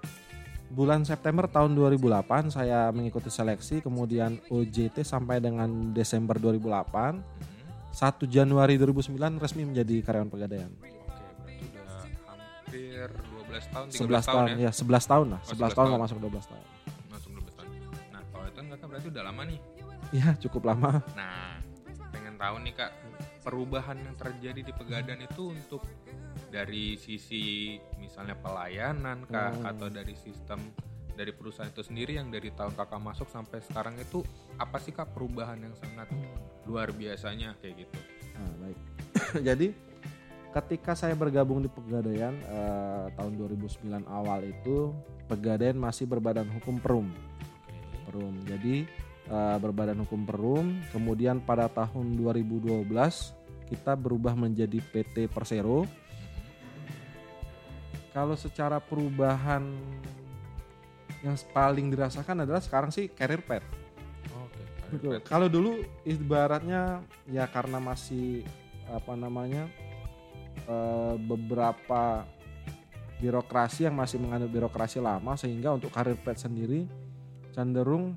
bulan 0.70 1.02
September 1.02 1.50
tahun 1.50 1.74
2008 1.74 2.54
saya 2.54 2.94
mengikuti 2.94 3.28
seleksi, 3.34 3.82
kemudian 3.82 4.38
OJT 4.50 5.02
sampai 5.02 5.42
dengan 5.42 5.92
Desember 5.92 6.38
2008. 6.38 7.18
Mhm. 7.18 7.58
1 7.90 8.30
Januari 8.30 8.78
2009 8.78 9.42
resmi 9.42 9.66
menjadi 9.66 10.06
karyawan 10.06 10.30
Pegadaian. 10.30 10.70
Oke, 10.78 10.94
berarti 10.94 11.58
udah 11.74 11.86
hampir 12.30 13.08
12 13.10 13.66
tahun, 13.74 13.88
13 13.90 13.98
11 13.98 14.26
tahun, 14.30 14.46
tahun, 14.46 14.50
ya. 14.62 14.70
ya 14.70 14.72
11 14.72 15.06
tahun 15.10 15.28
lah. 15.34 15.42
Oh, 15.42 15.50
11 15.50 15.58
11 15.58 15.78
tahun 15.78 15.88
mau 15.90 16.02
masuk 16.06 16.18
12 16.22 16.46
tahun. 16.46 16.66
Masuk 17.10 17.30
12 17.34 17.58
tahun. 17.58 17.70
Nah, 18.14 18.22
kalau 18.30 18.46
itu 18.46 18.60
kan 18.62 18.88
berarti 18.88 19.08
udah 19.10 19.24
lama 19.26 19.42
nih. 19.50 19.60
Ya 20.10 20.28
cukup 20.38 20.62
lama. 20.70 20.92
Nah, 21.18 21.62
pengen 22.14 22.36
tahu 22.38 22.56
nih 22.66 22.74
kak, 22.78 22.92
perubahan 23.42 23.98
yang 23.98 24.16
terjadi 24.18 24.62
di 24.62 24.74
Pegadaian 24.74 25.22
itu 25.22 25.54
untuk 25.54 25.82
dari 26.50 26.98
sisi 26.98 27.78
misalnya 28.02 28.34
pelayanan 28.38 29.26
kak, 29.30 29.62
Hmm. 29.62 29.70
atau 29.70 29.88
dari 29.88 30.18
sistem 30.18 30.60
dari 31.14 31.36
perusahaan 31.36 31.68
itu 31.68 31.84
sendiri 31.84 32.16
yang 32.16 32.32
dari 32.32 32.48
tahun 32.56 32.80
kakak 32.80 33.02
masuk 33.04 33.28
sampai 33.28 33.60
sekarang 33.60 33.92
itu 34.00 34.24
apa 34.56 34.80
sih 34.80 34.96
kak 34.96 35.12
perubahan 35.12 35.60
yang 35.60 35.76
sangat 35.76 36.08
luar 36.64 36.96
biasanya 36.96 37.60
kayak 37.60 37.84
gitu? 37.84 37.98
Nah, 38.40 38.52
baik. 38.64 38.78
Jadi 39.52 39.68
ketika 40.50 40.96
saya 40.96 41.14
bergabung 41.20 41.60
di 41.60 41.70
Pegadaian 41.70 42.34
eh, 42.40 43.06
tahun 43.20 43.36
2009 43.36 44.08
awal 44.08 44.48
itu 44.48 44.96
Pegadaian 45.28 45.76
masih 45.78 46.08
berbadan 46.08 46.48
hukum 46.50 46.80
Perum. 46.80 47.12
Perum. 48.08 48.40
Jadi 48.48 48.88
eh, 49.28 49.58
berbadan 49.60 50.00
hukum 50.02 50.24
Perum. 50.24 50.80
Kemudian 50.96 51.44
pada 51.44 51.68
tahun 51.68 52.16
2012 52.16 52.88
kita 53.70 53.94
berubah 53.94 54.34
menjadi 54.40 54.80
PT 54.80 55.28
Persero. 55.30 55.84
Kalau 58.10 58.34
secara 58.34 58.82
perubahan 58.82 59.64
yang 61.22 61.36
paling 61.52 61.92
dirasakan 61.92 62.48
adalah 62.48 62.64
sekarang 62.64 62.90
sih 62.90 63.12
career 63.12 63.44
path. 63.44 63.66
Oke. 64.40 64.64
Betul. 64.96 65.16
Kalau 65.28 65.48
dulu 65.52 65.84
ibaratnya 66.08 67.04
ya 67.30 67.46
karena 67.52 67.78
masih 67.78 68.48
apa 68.90 69.14
namanya 69.14 69.70
eh, 70.66 71.16
beberapa 71.20 72.26
birokrasi 73.20 73.86
yang 73.86 74.00
masih 74.00 74.18
menganut 74.18 74.48
birokrasi 74.48 75.04
lama 75.04 75.36
sehingga 75.36 75.76
untuk 75.76 75.92
karir 75.92 76.16
pet 76.16 76.40
sendiri 76.40 76.88
cenderung 77.52 78.16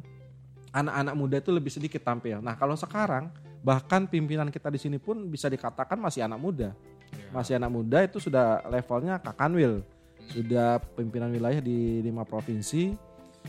anak-anak 0.71 1.15
muda 1.19 1.37
itu 1.43 1.51
lebih 1.51 1.75
sedikit 1.75 2.07
tampil. 2.07 2.39
Nah 2.39 2.55
kalau 2.55 2.79
sekarang 2.79 3.35
bahkan 3.67 4.07
pimpinan 4.07 4.49
kita 4.49 4.71
di 4.71 4.79
sini 4.79 4.99
pun 5.03 5.27
bisa 5.27 5.51
dikatakan 5.51 5.99
masih 5.99 6.25
anak 6.25 6.39
muda. 6.39 6.71
Ya. 7.33 7.37
Masih 7.41 7.53
anak 7.57 7.73
muda 7.73 7.99
itu 8.05 8.21
sudah 8.21 8.61
levelnya 8.69 9.17
kakanwil, 9.17 9.81
sudah 10.29 10.77
pimpinan 10.93 11.33
wilayah 11.33 11.65
di 11.65 12.05
lima 12.05 12.29
provinsi 12.29 12.93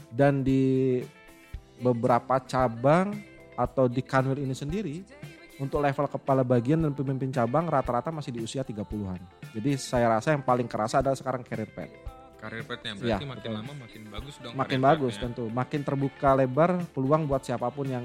dan 0.10 0.42
di 0.42 1.04
beberapa 1.84 2.40
cabang 2.40 3.12
atau 3.54 3.92
di 3.92 4.00
kanwil 4.00 4.40
ini 4.40 4.56
sendiri 4.56 5.04
untuk 5.62 5.84
level 5.84 6.10
kepala 6.10 6.42
bagian 6.42 6.82
dan 6.82 6.96
pemimpin 6.96 7.30
cabang 7.30 7.70
rata-rata 7.70 8.10
masih 8.10 8.34
di 8.34 8.40
usia 8.42 8.66
30-an. 8.66 9.22
Jadi 9.54 9.78
saya 9.78 10.10
rasa 10.18 10.34
yang 10.34 10.42
paling 10.42 10.66
kerasa 10.66 11.04
adalah 11.04 11.20
sekarang 11.20 11.46
career 11.46 11.70
path. 11.70 12.24
Karir 12.44 12.68
petnya 12.68 12.92
Iya, 12.92 13.00
berarti 13.00 13.24
makin 13.24 13.40
betul. 13.40 13.54
lama 13.56 13.74
makin 13.88 14.02
bagus 14.12 14.36
dong. 14.44 14.54
Makin 14.60 14.80
bagus 14.84 15.14
tentu, 15.16 15.46
makin 15.48 15.80
terbuka 15.80 16.30
lebar 16.36 16.72
peluang 16.92 17.24
buat 17.24 17.40
siapa 17.40 17.72
pun 17.72 17.88
yang 17.88 18.04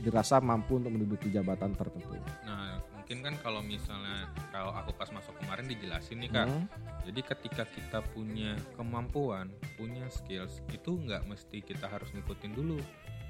dirasa 0.00 0.40
mampu 0.40 0.80
untuk 0.80 0.88
menduduki 0.96 1.28
jabatan 1.28 1.76
tertentu. 1.76 2.16
Nah, 2.48 2.77
mungkin 3.08 3.24
kan 3.24 3.40
kalau 3.40 3.64
misalnya 3.64 4.28
kalau 4.52 4.68
aku 4.68 4.92
pas 4.92 5.08
masuk 5.08 5.32
kemarin 5.40 5.64
dijelasin 5.64 6.20
nih 6.20 6.28
kak. 6.28 6.44
Hmm, 6.44 6.68
Jadi 7.08 7.20
ketika 7.24 7.64
kita 7.64 8.04
punya 8.12 8.52
kemampuan, 8.76 9.48
punya 9.80 10.04
skills, 10.12 10.60
itu 10.68 10.92
nggak 10.92 11.24
mesti 11.24 11.64
kita 11.64 11.88
harus 11.88 12.12
ngikutin 12.12 12.52
dulu 12.52 12.76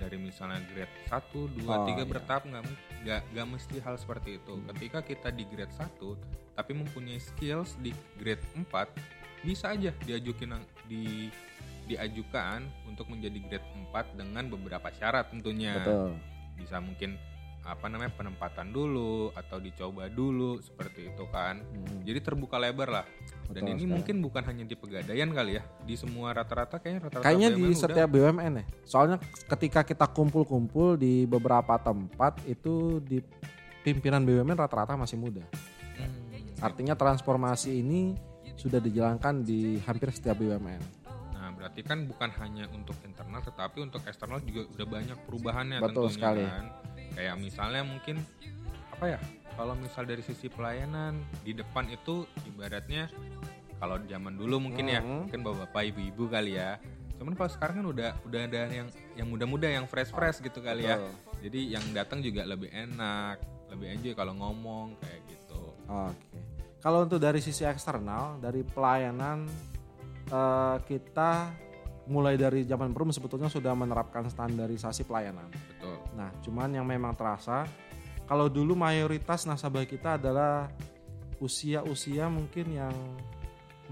dari 0.02 0.18
misalnya 0.18 0.58
grade 0.74 0.90
1, 1.06 1.62
2, 1.62 1.70
Oh, 1.70 1.86
3 1.86 1.94
iya. 1.94 2.02
bertahap 2.10 2.42
nggak 2.50 2.62
nggak 3.06 3.20
nggak 3.30 3.46
mesti 3.54 3.78
hal 3.78 3.94
seperti 3.94 4.42
itu. 4.42 4.58
Ketika 4.74 4.98
kita 5.06 5.28
di 5.30 5.46
grade 5.46 5.70
1 5.70 6.58
tapi 6.58 6.74
mempunyai 6.74 7.22
skills 7.22 7.78
di 7.78 7.94
grade 8.18 8.42
4 8.58 9.46
bisa 9.46 9.78
aja 9.78 9.94
diajukin 10.02 10.58
di 10.90 11.30
diajukan 11.86 12.66
untuk 12.90 13.06
menjadi 13.06 13.38
grade 13.46 13.68
4 13.94 14.18
dengan 14.18 14.50
beberapa 14.50 14.90
syarat 14.90 15.30
tentunya 15.30 15.78
betul. 15.78 16.18
bisa 16.58 16.82
mungkin 16.82 17.14
apa 17.68 17.84
namanya 17.86 18.08
penempatan 18.10 18.68
dulu 18.68 19.28
atau 19.30 19.60
dicoba 19.60 20.08
dulu 20.08 20.56
seperti 20.58 21.12
itu 21.12 21.24
kan 21.28 21.60
Hmm, 21.60 22.00
jadi 22.00 22.18
terbuka 22.18 22.56
lebar 22.56 22.88
lah 22.90 23.06
dan 23.46 23.60
betul 23.60 23.68
ini 23.68 23.78
sekali. 23.78 23.92
mungkin 23.92 24.16
bukan 24.18 24.42
hanya 24.42 24.64
di 24.64 24.72
pegadaian 24.74 25.28
kali 25.28 25.52
ya 25.54 25.62
di 25.78 25.94
semua 25.94 26.32
rata-rata 26.32 26.76
kayaknya 26.78 27.00
rata-rata 27.04 27.24
Kayaknya 27.24 27.48
di 27.50 27.56
BUMN 27.58 27.68
udah- 27.70 27.82
setiap 27.84 28.08
BUMN 28.08 28.52
ya. 28.54 28.64
Soalnya 28.82 29.16
ketika 29.46 29.80
kita 29.82 30.06
kumpul-kumpul 30.06 30.96
di 30.96 31.24
beberapa 31.24 31.76
tempat 31.78 32.40
itu 32.44 32.74
di 33.00 33.20
pimpinan 33.78 34.22
BUMN 34.22 34.56
rata-rata 34.58 34.96
masih 34.96 35.16
muda. 35.16 35.44
Hmm, 35.94 36.58
Artinya 36.58 36.94
transformasi 36.94 37.78
ini 37.78 38.16
sudah 38.54 38.78
dijalankan 38.78 39.40
di 39.40 39.76
hampir 39.80 40.08
setiap 40.10 40.34
BUMN. 40.36 40.96
nah 41.30 41.54
berarti 41.54 41.80
kan 41.80 42.04
bukan 42.04 42.28
hanya 42.34 42.66
untuk 42.68 42.98
internal 43.00 43.40
tetapi 43.40 43.80
untuk 43.80 44.02
eksternal 44.02 44.42
juga 44.42 44.68
udah 44.68 44.86
banyak 44.86 45.18
perubahannya 45.22 45.78
Betul 45.78 46.10
tentunya 46.10 46.12
sekali. 46.12 46.44
kan 46.44 46.64
kayak 47.12 47.36
misalnya 47.36 47.82
mungkin 47.82 48.20
apa 48.90 49.16
ya 49.16 49.20
kalau 49.54 49.74
misal 49.74 50.02
dari 50.02 50.20
sisi 50.20 50.46
pelayanan 50.46 51.16
di 51.42 51.52
depan 51.52 51.86
itu 51.86 52.26
ibaratnya 52.44 53.10
kalau 53.78 53.98
zaman 54.04 54.34
dulu 54.34 54.58
mungkin 54.60 54.86
ya 54.86 55.00
Mhm. 55.00 55.18
mungkin 55.24 55.40
bapak-bapak 55.40 55.82
ibu-ibu 55.88 56.24
kali 56.26 56.54
ya 56.54 56.76
cuman 57.14 57.34
kalau 57.34 57.50
sekarang 57.50 57.74
kan 57.82 57.86
udah 57.88 58.10
udah 58.24 58.40
ada 58.44 58.60
yang 58.70 58.88
yang 59.14 59.26
muda-muda 59.26 59.66
yang 59.66 59.84
fresh-fresh 59.84 60.38
gitu 60.40 60.58
kali 60.58 60.86
ya 60.86 61.02
jadi 61.38 61.78
yang 61.78 61.84
datang 61.90 62.22
juga 62.22 62.42
lebih 62.42 62.70
enak 62.70 63.42
lebih 63.68 63.86
enjoy 63.90 64.12
kalau 64.14 64.34
ngomong 64.34 64.94
kayak 64.98 65.20
gitu 65.26 65.62
Oke. 65.88 66.38
Kalau 66.78 67.02
untuk 67.02 67.18
dari 67.18 67.42
sisi 67.42 67.66
eksternal, 67.66 68.38
dari 68.38 68.62
pelayanan 68.62 69.50
eh, 70.28 70.76
kita 70.86 71.50
mulai 72.08 72.40
dari 72.40 72.64
zaman 72.64 72.96
Perum 72.96 73.12
sebetulnya 73.12 73.52
sudah 73.52 73.76
menerapkan 73.76 74.24
standarisasi 74.26 75.04
pelayanan. 75.04 75.46
betul 75.52 75.96
Nah, 76.16 76.32
cuman 76.42 76.72
yang 76.74 76.88
memang 76.88 77.14
terasa 77.14 77.68
kalau 78.24 78.48
dulu 78.50 78.74
mayoritas 78.74 79.44
nasabah 79.44 79.84
kita 79.84 80.16
adalah 80.18 80.68
usia-usia 81.38 82.26
mungkin 82.26 82.66
yang 82.74 82.94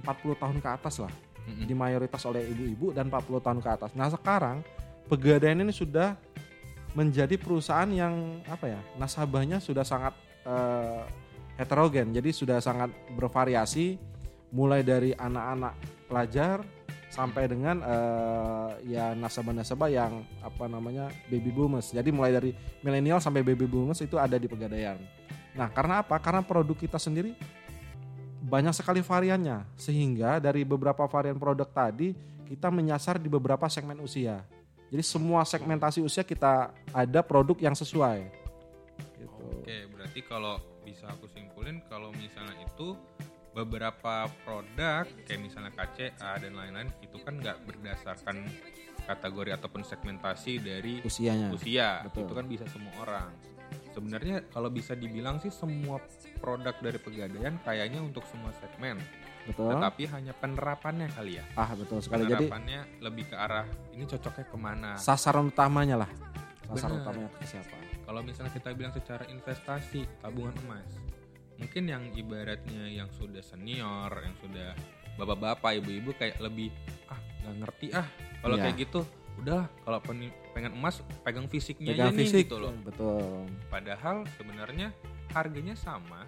40 0.03 0.41
tahun 0.41 0.59
ke 0.59 0.69
atas 0.69 0.99
lah. 1.01 1.13
Mm-mm. 1.47 1.63
Di 1.63 1.75
mayoritas 1.79 2.27
oleh 2.27 2.43
ibu-ibu 2.43 2.91
dan 2.91 3.07
40 3.07 3.39
tahun 3.39 3.61
ke 3.63 3.69
atas. 3.71 3.91
Nah, 3.95 4.11
sekarang 4.11 4.67
Pegadaian 5.07 5.63
ini 5.63 5.71
sudah 5.71 6.19
menjadi 6.99 7.39
perusahaan 7.39 7.87
yang 7.87 8.43
apa 8.51 8.75
ya? 8.75 8.81
Nasabahnya 8.99 9.63
sudah 9.63 9.87
sangat 9.87 10.19
eh, 10.43 11.03
heterogen. 11.63 12.11
Jadi 12.11 12.35
sudah 12.35 12.59
sangat 12.59 12.91
bervariasi 13.15 14.03
mulai 14.51 14.83
dari 14.83 15.15
anak-anak 15.15 15.75
pelajar 16.11 16.67
sampai 17.17 17.49
dengan 17.49 17.81
eh, 17.81 18.93
ya 18.93 19.17
nasabah-nasabah 19.17 19.89
yang 19.89 20.21
apa 20.45 20.69
namanya 20.69 21.09
baby 21.33 21.49
boomers. 21.49 21.97
Jadi 21.97 22.13
mulai 22.13 22.37
dari 22.37 22.53
milenial 22.85 23.25
sampai 23.25 23.41
baby 23.41 23.65
boomers 23.65 24.05
itu 24.05 24.21
ada 24.21 24.37
di 24.37 24.45
Pegadaian. 24.45 25.01
Nah, 25.57 25.73
karena 25.73 26.05
apa? 26.05 26.21
Karena 26.21 26.45
produk 26.45 26.77
kita 26.77 27.01
sendiri 27.01 27.33
banyak 28.47 28.77
sekali 28.77 29.01
variannya 29.01 29.65
sehingga 29.81 30.37
dari 30.39 30.63
beberapa 30.63 31.09
varian 31.09 31.41
produk 31.41 31.67
tadi 31.67 32.13
kita 32.47 32.69
menyasar 32.69 33.17
di 33.17 33.33
beberapa 33.33 33.65
segmen 33.67 33.97
usia. 34.05 34.45
Jadi 34.93 35.03
semua 35.03 35.43
segmentasi 35.43 36.05
usia 36.05 36.23
kita 36.23 36.71
ada 36.95 37.21
produk 37.25 37.59
yang 37.59 37.75
sesuai. 37.75 38.29
Gitu. 39.19 39.45
Oke, 39.65 39.77
berarti 39.91 40.21
kalau 40.23 40.63
bisa 40.87 41.11
aku 41.11 41.27
simpulin 41.27 41.83
kalau 41.91 42.15
misalnya 42.15 42.55
itu 42.63 42.95
beberapa 43.57 44.29
produk 44.45 45.09
kayak 45.25 45.41
misalnya 45.41 45.73
KCA 45.73 46.45
dan 46.45 46.53
lain-lain 46.53 46.93
itu 47.01 47.17
kan 47.25 47.41
nggak 47.41 47.65
berdasarkan 47.65 48.45
kategori 49.09 49.51
ataupun 49.57 49.81
segmentasi 49.81 50.61
dari 50.61 51.01
Usianya. 51.01 51.49
usia 51.49 52.05
betul. 52.05 52.29
itu 52.29 52.33
kan 52.37 52.45
bisa 52.45 52.65
semua 52.69 52.93
orang 53.01 53.33
sebenarnya 53.97 54.45
kalau 54.53 54.69
bisa 54.69 54.93
dibilang 54.93 55.41
sih 55.41 55.49
semua 55.49 55.97
produk 56.37 56.77
dari 56.77 57.01
pegadaian 57.01 57.57
kayaknya 57.65 58.05
untuk 58.05 58.29
semua 58.29 58.53
segmen 58.61 59.01
Betul. 59.47 59.73
tetapi 59.73 60.11
hanya 60.11 60.35
penerapannya 60.35 61.09
kali 61.15 61.39
ya 61.39 61.45
Ah, 61.55 61.71
betul 61.73 62.03
sekali. 62.03 62.27
Jadi 62.27 62.51
penerapannya 62.51 62.81
lebih 62.99 63.31
ke 63.31 63.37
arah 63.39 63.65
ini 63.95 64.05
cocoknya 64.05 64.45
ke 64.51 64.59
mana 64.59 64.91
sasaran 64.99 65.49
utamanya 65.49 66.03
lah. 66.03 66.11
Sasaran 66.67 66.99
Benar. 66.99 67.05
utamanya 67.09 67.31
ke 67.41 67.47
siapa? 67.47 67.77
kalau 68.05 68.21
misalnya 68.27 68.53
kita 68.53 68.71
bilang 68.75 68.91
secara 68.93 69.23
investasi 69.27 70.03
tabungan 70.21 70.55
emas 70.67 70.87
mungkin 71.57 71.85
yang 71.85 72.05
ibaratnya 72.13 72.85
yang 72.87 73.09
sudah 73.11 73.41
senior 73.41 74.13
yang 74.13 74.37
sudah 74.39 74.77
bapak-bapak 75.17 75.81
ibu-ibu 75.81 76.13
kayak 76.13 76.37
lebih 76.39 76.69
ah 77.07 77.17
nggak 77.41 77.55
ngerti 77.59 77.87
ah. 77.93 78.07
Kalau 78.37 78.55
Iya. 78.55 78.63
kayak 78.63 78.77
gitu 78.79 79.01
udah 79.37 79.63
kalau 79.81 79.99
pen- 80.01 80.33
pengen 80.51 80.73
emas 80.73 80.97
pegang 81.21 81.45
fisiknya 81.45 81.93
Pegang 81.93 82.09
aja 82.09 82.15
nih 82.15 82.25
fisik. 82.25 82.45
gitu 82.47 82.57
loh. 82.59 82.73
Betul. 82.79 83.49
padahal 83.67 84.25
sebenarnya 84.35 84.93
harganya 85.31 85.75
sama 85.75 86.25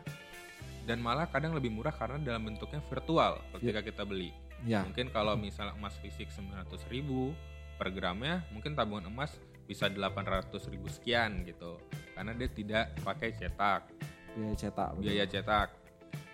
dan 0.85 0.99
malah 0.99 1.25
kadang 1.27 1.53
lebih 1.53 1.69
murah 1.69 1.93
karena 1.93 2.17
dalam 2.19 2.45
bentuknya 2.45 2.81
virtual 2.83 3.41
ketika 3.55 3.81
kita 3.83 4.03
beli. 4.05 4.33
Ya, 4.61 4.83
mungkin 4.83 5.09
kalau 5.09 5.37
misalnya 5.37 5.73
emas 5.73 5.95
fisik 5.97 6.29
900.000 6.29 6.89
ribu 6.91 7.31
per 7.77 7.89
gramnya 7.89 8.43
mungkin 8.51 8.73
tabungan 8.73 9.07
emas 9.07 9.31
bisa 9.65 9.87
800.000 9.87 10.49
ribu 10.67 10.89
sekian 10.89 11.45
gitu. 11.45 11.77
Karena 12.11 12.33
dia 12.33 12.49
tidak 12.49 12.85
pakai 13.01 13.31
cetak 13.33 13.93
biaya 14.39 14.55
cetak. 14.57 14.89
betul. 14.95 15.03
biaya 15.03 15.25
cetak 15.27 15.69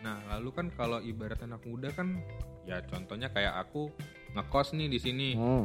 nah 0.00 0.16
lalu 0.28 0.48
kan 0.52 0.66
kalau 0.70 1.00
ibarat 1.00 1.40
anak 1.40 1.64
muda 1.64 1.88
kan 1.90 2.20
ya 2.62 2.84
contohnya 2.84 3.32
kayak 3.32 3.56
aku 3.58 3.88
ngekos 4.36 4.76
nih 4.76 4.88
di 4.88 4.98
sini 4.98 5.28
Hmm, 5.32 5.64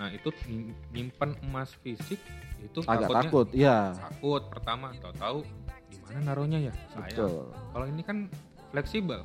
nah 0.00 0.08
itu 0.08 0.32
nyim- 0.48 0.72
nyimpen 0.90 1.36
emas 1.44 1.76
fisik 1.78 2.16
itu 2.58 2.80
agak 2.82 3.04
takutnya 3.04 3.28
takut, 3.28 3.48
iya. 3.52 3.78
takut 3.92 4.42
pertama 4.48 4.96
tahu-tahu 4.96 5.44
di 5.86 6.00
mana 6.00 6.18
naruhnya 6.24 6.58
ya 6.64 6.74
Betul. 6.96 7.52
kalau 7.70 7.84
ini 7.84 8.00
kan 8.00 8.24
fleksibel 8.72 9.20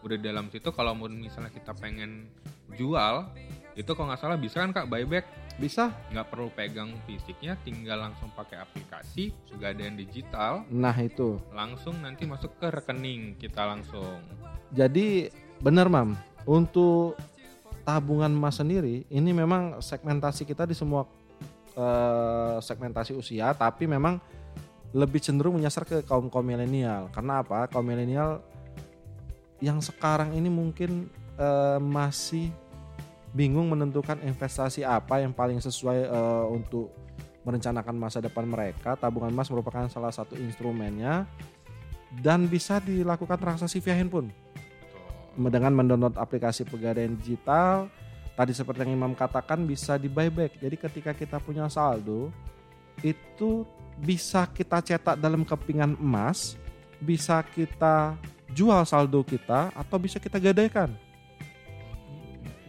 udah 0.00 0.16
dalam 0.16 0.48
situ 0.48 0.72
kalau 0.72 0.96
mau 0.96 1.06
misalnya 1.06 1.52
kita 1.52 1.76
pengen 1.76 2.30
jual 2.72 3.28
itu 3.76 3.90
kalau 3.92 4.08
nggak 4.08 4.20
salah 4.20 4.40
bisa 4.40 4.56
kan 4.58 4.72
kak 4.72 4.88
buyback 4.88 5.28
Bisa. 5.56 5.88
nggak 6.12 6.28
perlu 6.28 6.52
pegang 6.52 6.92
fisiknya 7.08 7.56
tinggal 7.64 8.04
langsung 8.04 8.28
pakai 8.36 8.60
aplikasi 8.60 9.32
pegadaian 9.48 9.96
digital 9.96 10.68
Nah, 10.68 10.92
itu. 11.00 11.40
langsung 11.48 11.96
nanti 12.04 12.28
masuk 12.28 12.60
ke 12.60 12.68
rekening 12.68 13.40
kita 13.40 13.64
langsung 13.64 14.20
Jadi 14.68 15.32
benar, 15.56 15.88
Mam. 15.88 16.12
Untuk 16.44 17.16
tabungan 17.82 18.28
emas 18.28 18.58
sendiri, 18.58 19.06
ini 19.08 19.30
memang 19.32 19.78
segmentasi 19.80 20.42
kita 20.44 20.66
di 20.66 20.74
semua 20.74 21.06
eh, 21.72 22.56
segmentasi 22.60 23.14
usia, 23.14 23.54
tapi 23.54 23.86
memang 23.86 24.18
lebih 24.92 25.20
cenderung 25.22 25.56
menyasar 25.56 25.86
ke 25.86 26.02
kaum 26.02 26.26
kaum 26.28 26.44
milenial. 26.44 27.08
Karena 27.14 27.40
apa? 27.44 27.70
Kaum 27.70 27.86
milenial 27.86 28.42
yang 29.62 29.80
sekarang 29.80 30.34
ini 30.34 30.50
mungkin 30.50 31.08
eh, 31.38 31.78
masih 31.80 32.50
bingung 33.36 33.68
menentukan 33.68 34.16
investasi 34.24 34.80
apa 34.80 35.20
yang 35.20 35.36
paling 35.36 35.60
sesuai 35.60 36.08
eh, 36.08 36.46
untuk 36.48 36.88
merencanakan 37.44 37.94
masa 37.94 38.18
depan 38.24 38.48
mereka. 38.48 38.96
Tabungan 38.96 39.30
emas 39.30 39.52
merupakan 39.52 39.84
salah 39.92 40.10
satu 40.10 40.34
instrumennya 40.40 41.28
dan 42.24 42.48
bisa 42.48 42.80
dilakukan 42.80 43.36
transaksi 43.36 43.78
via 43.84 43.94
handphone. 43.94 44.32
Dengan 45.36 45.76
mendownload 45.76 46.16
aplikasi 46.16 46.64
pegadaian 46.64 47.12
digital 47.12 47.92
tadi 48.32 48.56
seperti 48.56 48.88
yang 48.88 48.96
Imam 48.96 49.12
katakan 49.12 49.68
bisa 49.68 50.00
di 50.00 50.08
buyback. 50.08 50.56
Jadi 50.56 50.76
ketika 50.80 51.12
kita 51.12 51.36
punya 51.36 51.68
saldo 51.68 52.32
itu 53.04 53.68
bisa 54.00 54.48
kita 54.48 54.80
cetak 54.80 55.20
dalam 55.20 55.44
kepingan 55.44 55.96
emas 56.00 56.56
bisa 57.00 57.44
kita 57.44 58.16
jual 58.52 58.80
saldo 58.88 59.20
kita 59.20 59.72
atau 59.76 59.96
bisa 60.00 60.16
kita 60.16 60.40
gadaikan. 60.40 60.92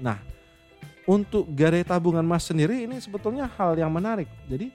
Nah 0.03 0.19
untuk 1.07 1.47
gadai 1.55 1.87
tabungan 1.87 2.21
emas 2.21 2.43
sendiri 2.43 2.83
ini 2.83 2.99
sebetulnya 2.99 3.47
hal 3.47 3.79
yang 3.79 3.87
menarik. 3.87 4.27
Jadi 4.51 4.67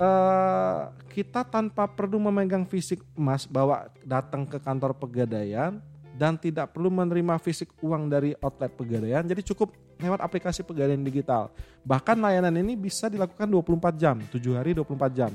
eh, 0.00 0.80
kita 1.12 1.44
tanpa 1.44 1.84
perlu 1.84 2.16
memegang 2.16 2.64
fisik 2.64 3.04
emas 3.12 3.44
bawa 3.44 3.92
datang 4.00 4.48
ke 4.48 4.56
kantor 4.56 4.96
pegadaian 4.96 5.76
dan 6.16 6.40
tidak 6.40 6.72
perlu 6.72 6.88
menerima 6.88 7.36
fisik 7.36 7.68
uang 7.84 8.08
dari 8.08 8.36
outlet 8.40 8.72
pegadaian 8.72 9.24
jadi 9.24 9.40
cukup 9.40 9.72
lewat 10.00 10.24
aplikasi 10.24 10.64
pegadaian 10.64 11.04
digital. 11.04 11.52
Bahkan 11.84 12.16
layanan 12.16 12.56
ini 12.58 12.74
bisa 12.74 13.12
dilakukan 13.12 13.46
24 13.46 13.92
jam 14.00 14.16
7 14.32 14.58
hari 14.58 14.72
24 14.72 15.12
jam. 15.12 15.32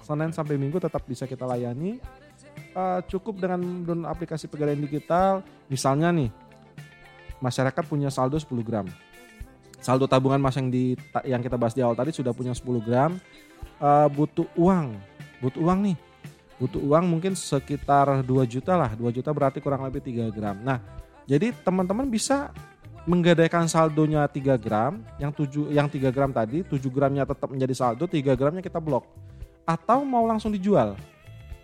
Senin 0.00 0.30
sampai 0.30 0.54
Minggu 0.54 0.78
tetap 0.78 1.02
bisa 1.02 1.26
kita 1.26 1.42
layani. 1.42 1.98
Eh, 2.56 3.00
cukup 3.10 3.42
dengan 3.42 3.60
download 3.82 4.08
aplikasi 4.08 4.46
pegadaian 4.46 4.78
digital. 4.78 5.42
Misalnya 5.66 6.14
nih 6.14 6.30
masyarakat 7.42 7.82
punya 7.84 8.08
saldo 8.08 8.38
10 8.40 8.64
gram 8.64 8.86
saldo 9.80 10.08
tabungan 10.08 10.40
mas 10.40 10.56
yang 10.56 10.68
di 10.72 10.96
yang 11.24 11.40
kita 11.44 11.56
bahas 11.60 11.76
di 11.76 11.84
awal 11.84 11.96
tadi 11.96 12.12
sudah 12.12 12.32
punya 12.32 12.52
10 12.56 12.80
gram. 12.82 13.20
Eh, 13.76 14.08
butuh 14.12 14.48
uang. 14.56 14.96
Butuh 15.44 15.60
uang 15.60 15.78
nih. 15.92 15.96
Butuh 16.56 16.80
uang 16.80 17.04
mungkin 17.04 17.36
sekitar 17.36 18.24
2 18.24 18.48
juta 18.48 18.72
lah. 18.74 18.96
2 18.96 19.12
juta 19.12 19.30
berarti 19.32 19.60
kurang 19.60 19.84
lebih 19.84 20.00
3 20.00 20.32
gram. 20.32 20.56
Nah 20.56 20.80
jadi 21.28 21.52
teman-teman 21.52 22.08
bisa 22.08 22.54
menggadaikan 23.04 23.68
saldonya 23.68 24.24
3 24.26 24.56
gram. 24.56 25.04
Yang 25.20 25.46
7 25.68 25.76
yang 25.76 25.88
3 25.90 26.08
gram 26.14 26.30
tadi 26.32 26.64
7 26.64 26.80
gramnya 26.88 27.28
tetap 27.28 27.52
menjadi 27.52 27.74
saldo 27.76 28.08
3 28.08 28.32
gramnya 28.32 28.64
kita 28.64 28.80
blok. 28.80 29.04
Atau 29.68 30.06
mau 30.06 30.24
langsung 30.24 30.54
dijual. 30.54 30.96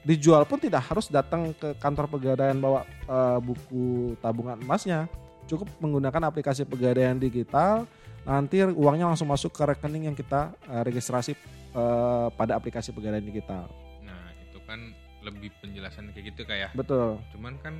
Dijual 0.03 0.43
pun 0.43 0.59
tidak 0.59 0.83
harus 0.91 1.07
datang 1.07 1.55
ke 1.55 1.79
kantor 1.79 2.11
pegadaian 2.11 2.59
bawa 2.59 2.83
eh, 2.87 3.39
buku 3.39 4.19
tabungan 4.21 4.59
emasnya. 4.61 5.07
Cukup 5.47 5.71
menggunakan 5.79 6.29
aplikasi 6.29 6.67
pegadaian 6.67 7.19
digital 7.19 7.87
nanti 8.23 8.63
uangnya 8.63 9.11
langsung 9.11 9.27
masuk 9.31 9.51
ke 9.51 9.63
rekening 9.67 10.11
yang 10.11 10.17
kita 10.17 10.55
eh, 10.71 10.83
registrasi 10.87 11.33
eh, 11.75 12.29
pada 12.35 12.59
aplikasi 12.59 12.95
pegadaian 12.95 13.25
digital 13.25 13.67
nah 14.03 14.31
itu 14.39 14.59
kan 14.67 14.95
lebih 15.23 15.51
penjelasan 15.63 16.11
kayak 16.11 16.35
gitu 16.35 16.43
kayak 16.45 16.71
betul. 16.75 17.23
Cuman 17.35 17.55
kan 17.63 17.79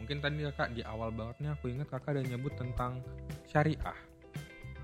mungkin 0.00 0.24
tadi 0.24 0.48
kakak 0.48 0.68
di 0.72 0.82
awal 0.82 1.12
bangetnya 1.12 1.52
aku 1.52 1.68
ingat 1.68 1.92
kakak 1.92 2.16
ada 2.16 2.22
nyebut 2.24 2.56
tentang 2.56 3.04
syariah. 3.44 3.98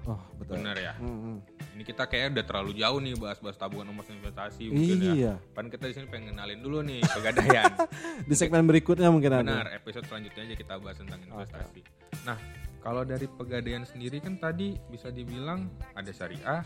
Oh 0.07 0.21
betul. 0.39 0.63
Benar 0.63 0.77
ya? 0.79 0.95
Hmm, 1.03 1.19
hmm. 1.19 1.39
ini 1.75 1.83
kita 1.83 2.07
kayak 2.07 2.39
udah 2.39 2.45
terlalu 2.47 2.79
jauh 2.79 2.99
nih 3.03 3.19
bahas-bahas 3.19 3.59
tabungan 3.59 3.91
emas 3.91 4.07
investasi 4.07 4.71
mungkin 4.71 4.97
ya. 5.03 5.13
Iya. 5.17 5.35
Kan 5.51 5.67
kita 5.67 5.91
di 5.91 5.95
sini 5.99 6.07
pengen 6.07 6.37
kenalin 6.37 6.61
dulu 6.63 6.79
nih 6.85 7.03
pegadaian 7.03 7.73
di 8.31 8.35
segmen 8.39 8.63
berikutnya 8.71 9.09
mungkin 9.11 9.33
ada. 9.35 9.43
Benar 9.43 9.69
episode 9.75 10.07
selanjutnya 10.07 10.47
aja 10.47 10.55
kita 10.55 10.75
bahas 10.79 10.97
tentang 11.01 11.21
investasi. 11.27 11.81
Nah 12.23 12.39
kalau 12.87 13.03
dari 13.03 13.27
pegadaian 13.27 13.83
sendiri 13.83 14.23
kan 14.23 14.39
tadi 14.39 14.79
bisa 14.87 15.11
dibilang 15.11 15.67
ada 15.99 16.15
syariah 16.15 16.63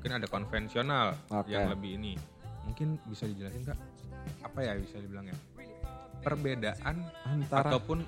mungkin 0.00 0.16
ada 0.16 0.26
konvensional 0.32 1.12
Oke. 1.28 1.52
yang 1.52 1.68
lebih 1.68 2.00
ini 2.00 2.16
mungkin 2.64 2.96
bisa 3.04 3.28
dijelasin 3.28 3.68
kak 3.68 3.76
apa 4.40 4.58
ya 4.64 4.72
bisa 4.80 4.96
dibilang 4.96 5.28
ya 5.28 5.36
perbedaan 6.24 7.04
antara 7.28 7.68
ataupun 7.68 8.00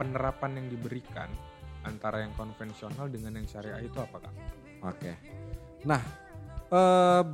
penerapan 0.00 0.56
yang 0.56 0.66
diberikan 0.72 1.28
antara 1.84 2.24
yang 2.24 2.32
konvensional 2.36 3.08
dengan 3.08 3.36
yang 3.40 3.46
syariah 3.48 3.80
itu 3.84 3.98
apa 4.00 4.16
kak? 4.20 4.34
Oke. 4.84 5.12
Nah, 5.84 6.00
eh, 6.72 7.24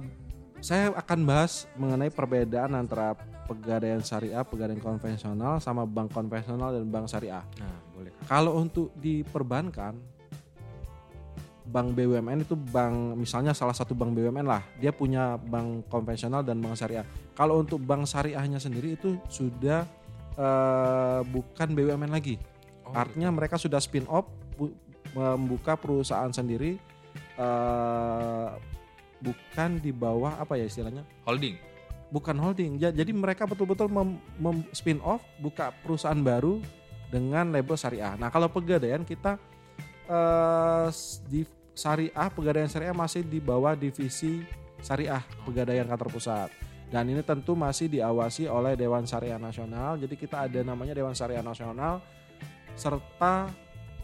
saya 0.62 0.90
akan 0.94 1.20
bahas 1.26 1.66
mengenai 1.74 2.10
perbedaan 2.10 2.74
antara 2.74 3.14
pegadaian 3.46 4.02
syariah, 4.02 4.42
pegadaian 4.42 4.82
konvensional 4.82 5.62
sama 5.62 5.86
bank 5.86 6.10
konvensional 6.10 6.74
dan 6.74 6.86
bank 6.90 7.06
syariah. 7.06 7.42
Nah, 7.62 7.85
boleh. 7.96 8.12
Kalau 8.24 8.52
untuk 8.54 8.92
di 8.94 9.24
perbankan, 9.24 9.96
bank 11.66 11.88
BUMN 11.92 12.44
itu 12.44 12.54
bank 12.54 13.18
misalnya 13.18 13.50
salah 13.50 13.74
satu 13.74 13.90
bank 13.90 14.14
BUMN 14.14 14.46
lah, 14.46 14.62
dia 14.76 14.94
punya 14.94 15.34
bank 15.36 15.88
konvensional 15.88 16.40
dan 16.40 16.62
bank 16.62 16.78
syariah. 16.78 17.02
Kalau 17.34 17.58
untuk 17.58 17.82
bank 17.82 18.06
syariahnya 18.06 18.56
sendiri 18.56 18.94
itu 18.94 19.18
sudah 19.26 19.82
eh, 20.36 21.20
bukan 21.24 21.68
BUMN 21.72 22.12
lagi. 22.12 22.36
Oh, 22.84 22.92
Artinya 22.92 23.32
mereka 23.32 23.56
sudah 23.56 23.80
spin 23.80 24.04
off, 24.06 24.28
bu- 24.54 24.76
membuka 25.10 25.74
perusahaan 25.74 26.28
sendiri, 26.28 26.76
eh, 27.34 28.48
bukan 29.18 29.80
di 29.80 29.90
bawah 29.90 30.36
apa 30.36 30.54
ya 30.54 30.68
istilahnya? 30.68 31.02
holding. 31.24 31.56
bukan 32.06 32.38
holding. 32.38 32.78
Ja- 32.78 32.94
Jadi 32.94 33.10
mereka 33.10 33.42
betul-betul 33.42 33.90
mem, 33.90 34.14
mem- 34.38 34.68
spin 34.70 35.02
off, 35.02 35.24
buka 35.36 35.74
perusahaan 35.82 36.14
baru 36.16 36.62
dengan 37.10 37.50
label 37.54 37.76
syariah. 37.78 38.14
Nah 38.18 38.28
kalau 38.28 38.50
pegadaian 38.50 39.02
kita 39.06 39.38
eh, 40.06 40.86
s- 40.90 41.22
di 41.26 41.46
syariah 41.76 42.28
pegadaian 42.32 42.70
syariah 42.70 42.96
masih 42.96 43.22
di 43.22 43.38
bawah 43.38 43.76
divisi 43.76 44.42
syariah 44.80 45.20
pegadaian 45.44 45.86
kantor 45.86 46.08
pusat. 46.10 46.50
Dan 46.86 47.10
ini 47.10 47.18
tentu 47.26 47.58
masih 47.58 47.90
diawasi 47.90 48.46
oleh 48.46 48.78
Dewan 48.78 49.02
Syariah 49.02 49.42
Nasional. 49.42 49.98
Jadi 49.98 50.14
kita 50.14 50.46
ada 50.46 50.62
namanya 50.62 50.94
Dewan 50.94 51.18
Syariah 51.18 51.42
Nasional 51.42 51.98
serta 52.78 53.50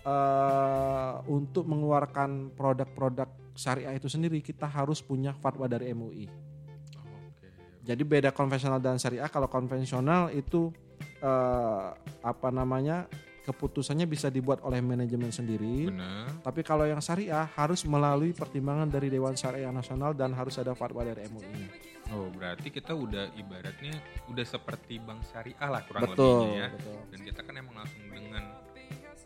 eh, 0.03 1.13
untuk 1.31 1.63
mengeluarkan 1.71 2.51
produk-produk 2.59 3.31
syariah 3.53 3.93
itu 3.95 4.09
sendiri 4.09 4.41
kita 4.41 4.65
harus 4.65 5.05
punya 5.05 5.37
fatwa 5.37 5.69
dari 5.69 5.93
MUI. 5.93 6.27
Oke. 6.27 7.49
Jadi 7.85 8.03
beda 8.03 8.33
konvensional 8.33 8.81
dan 8.81 8.97
syariah. 8.99 9.29
Kalau 9.29 9.47
konvensional 9.47 10.33
itu 10.33 10.73
eh, 11.23 11.87
apa 12.27 12.49
namanya 12.51 13.07
keputusannya 13.43 14.07
bisa 14.07 14.31
dibuat 14.31 14.63
oleh 14.63 14.79
manajemen 14.79 15.35
sendiri. 15.35 15.91
Benar. 15.91 16.31
Tapi 16.47 16.63
kalau 16.63 16.87
yang 16.87 17.03
syariah 17.03 17.51
harus 17.59 17.83
melalui 17.83 18.31
pertimbangan 18.31 18.87
dari 18.87 19.11
Dewan 19.11 19.35
Syariah 19.35 19.75
Nasional 19.75 20.15
dan 20.15 20.31
harus 20.31 20.55
ada 20.63 20.79
fatwa 20.79 21.03
dari 21.03 21.27
MUI. 21.27 21.67
Oh, 22.15 22.29
berarti 22.31 22.69
kita 22.71 22.93
udah 22.95 23.35
ibaratnya 23.35 23.99
udah 24.31 24.45
seperti 24.47 25.01
bank 25.03 25.27
syariah 25.27 25.69
lah 25.71 25.83
kurang 25.89 26.13
Betul, 26.13 26.55
lebihnya 26.55 26.61
ya. 26.61 26.69
betul. 26.71 26.99
Dan 27.11 27.21
kita 27.25 27.41
kan 27.43 27.55
emang 27.57 27.75
langsung 27.83 28.05
dengan 28.07 28.45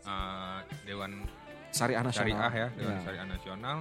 uh, 0.07 0.59
Dewan 0.87 1.11
Syariah 1.69 2.01
Nasional. 2.01 2.25
Syariah 2.31 2.51
ya, 2.55 2.67
Dewan 2.73 2.95
Ya. 2.95 2.99
Syariah 3.05 3.27
Nasional. 3.27 3.77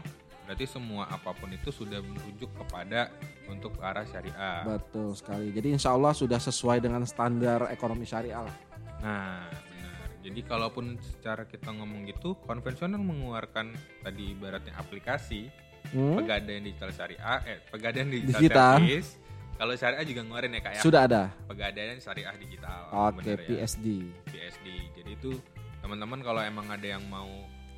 Berarti 0.46 0.64
semua 0.64 1.04
apa 1.06 1.34
pun 1.34 1.50
itu 1.50 1.68
sudah 1.68 1.98
merujuk 1.98 2.54
kepada 2.54 3.10
untuk 3.46 3.74
arah 3.78 4.06
syariah. 4.06 4.62
Betul 4.62 5.10
sekali. 5.12 5.50
Jadi 5.50 5.74
insya 5.74 5.90
Allah 5.90 6.14
sudah 6.14 6.38
sesuai 6.38 6.78
dengan 6.78 7.02
standar 7.02 7.66
ekonomi 7.68 8.06
syariah 8.06 8.40
lah. 8.40 8.56
Nah, 9.02 9.50
benar. 9.50 10.06
Jadi 10.22 10.40
kalaupun 10.40 10.94
secara 10.96 11.44
kita 11.44 11.68
ngomong 11.68 12.06
gitu, 12.06 12.38
konvensional 12.40 12.96
mengeluarkan 12.96 13.74
tadi 14.00 14.32
ibaratnya 14.32 14.72
aplikasi 14.76 15.50
Hmm? 15.86 16.18
pegadaian 16.18 16.66
digital 16.66 16.90
syariah, 16.90 17.38
eh 17.46 17.58
pegadaian 17.64 18.10
digital, 18.10 18.40
Digital. 18.42 18.74
service. 18.82 19.10
Kalau 19.54 19.72
syariah 19.72 20.02
juga 20.02 20.20
ngeluarin 20.20 20.50
ya 20.50 20.60
kak 20.60 20.72
ya. 20.74 20.82
Sudah 20.82 21.00
ada. 21.06 21.22
Pegadaian 21.46 21.96
syariah 21.96 22.34
digital. 22.34 22.80
Oke, 22.90 23.22
bener 23.22 23.38
ya. 23.38 23.46
PSD. 23.62 23.86
PSD. 24.26 24.66
Jadi 24.98 25.10
itu 25.12 25.30
teman-teman 25.78 26.18
kalau 26.20 26.42
emang 26.42 26.66
ada 26.66 26.82
yang 26.82 27.06
mau 27.06 27.30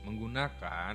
menggunakan 0.03 0.95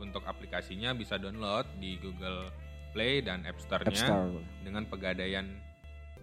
untuk 0.00 0.24
aplikasinya 0.24 0.96
bisa 0.96 1.20
download 1.20 1.68
di 1.76 2.00
Google 2.00 2.48
Play 2.90 3.22
dan 3.22 3.44
App 3.46 3.60
App 3.60 3.62
Store-nya 3.62 4.06
Store. 4.08 4.40
dengan 4.64 4.88
pegadaian 4.88 5.46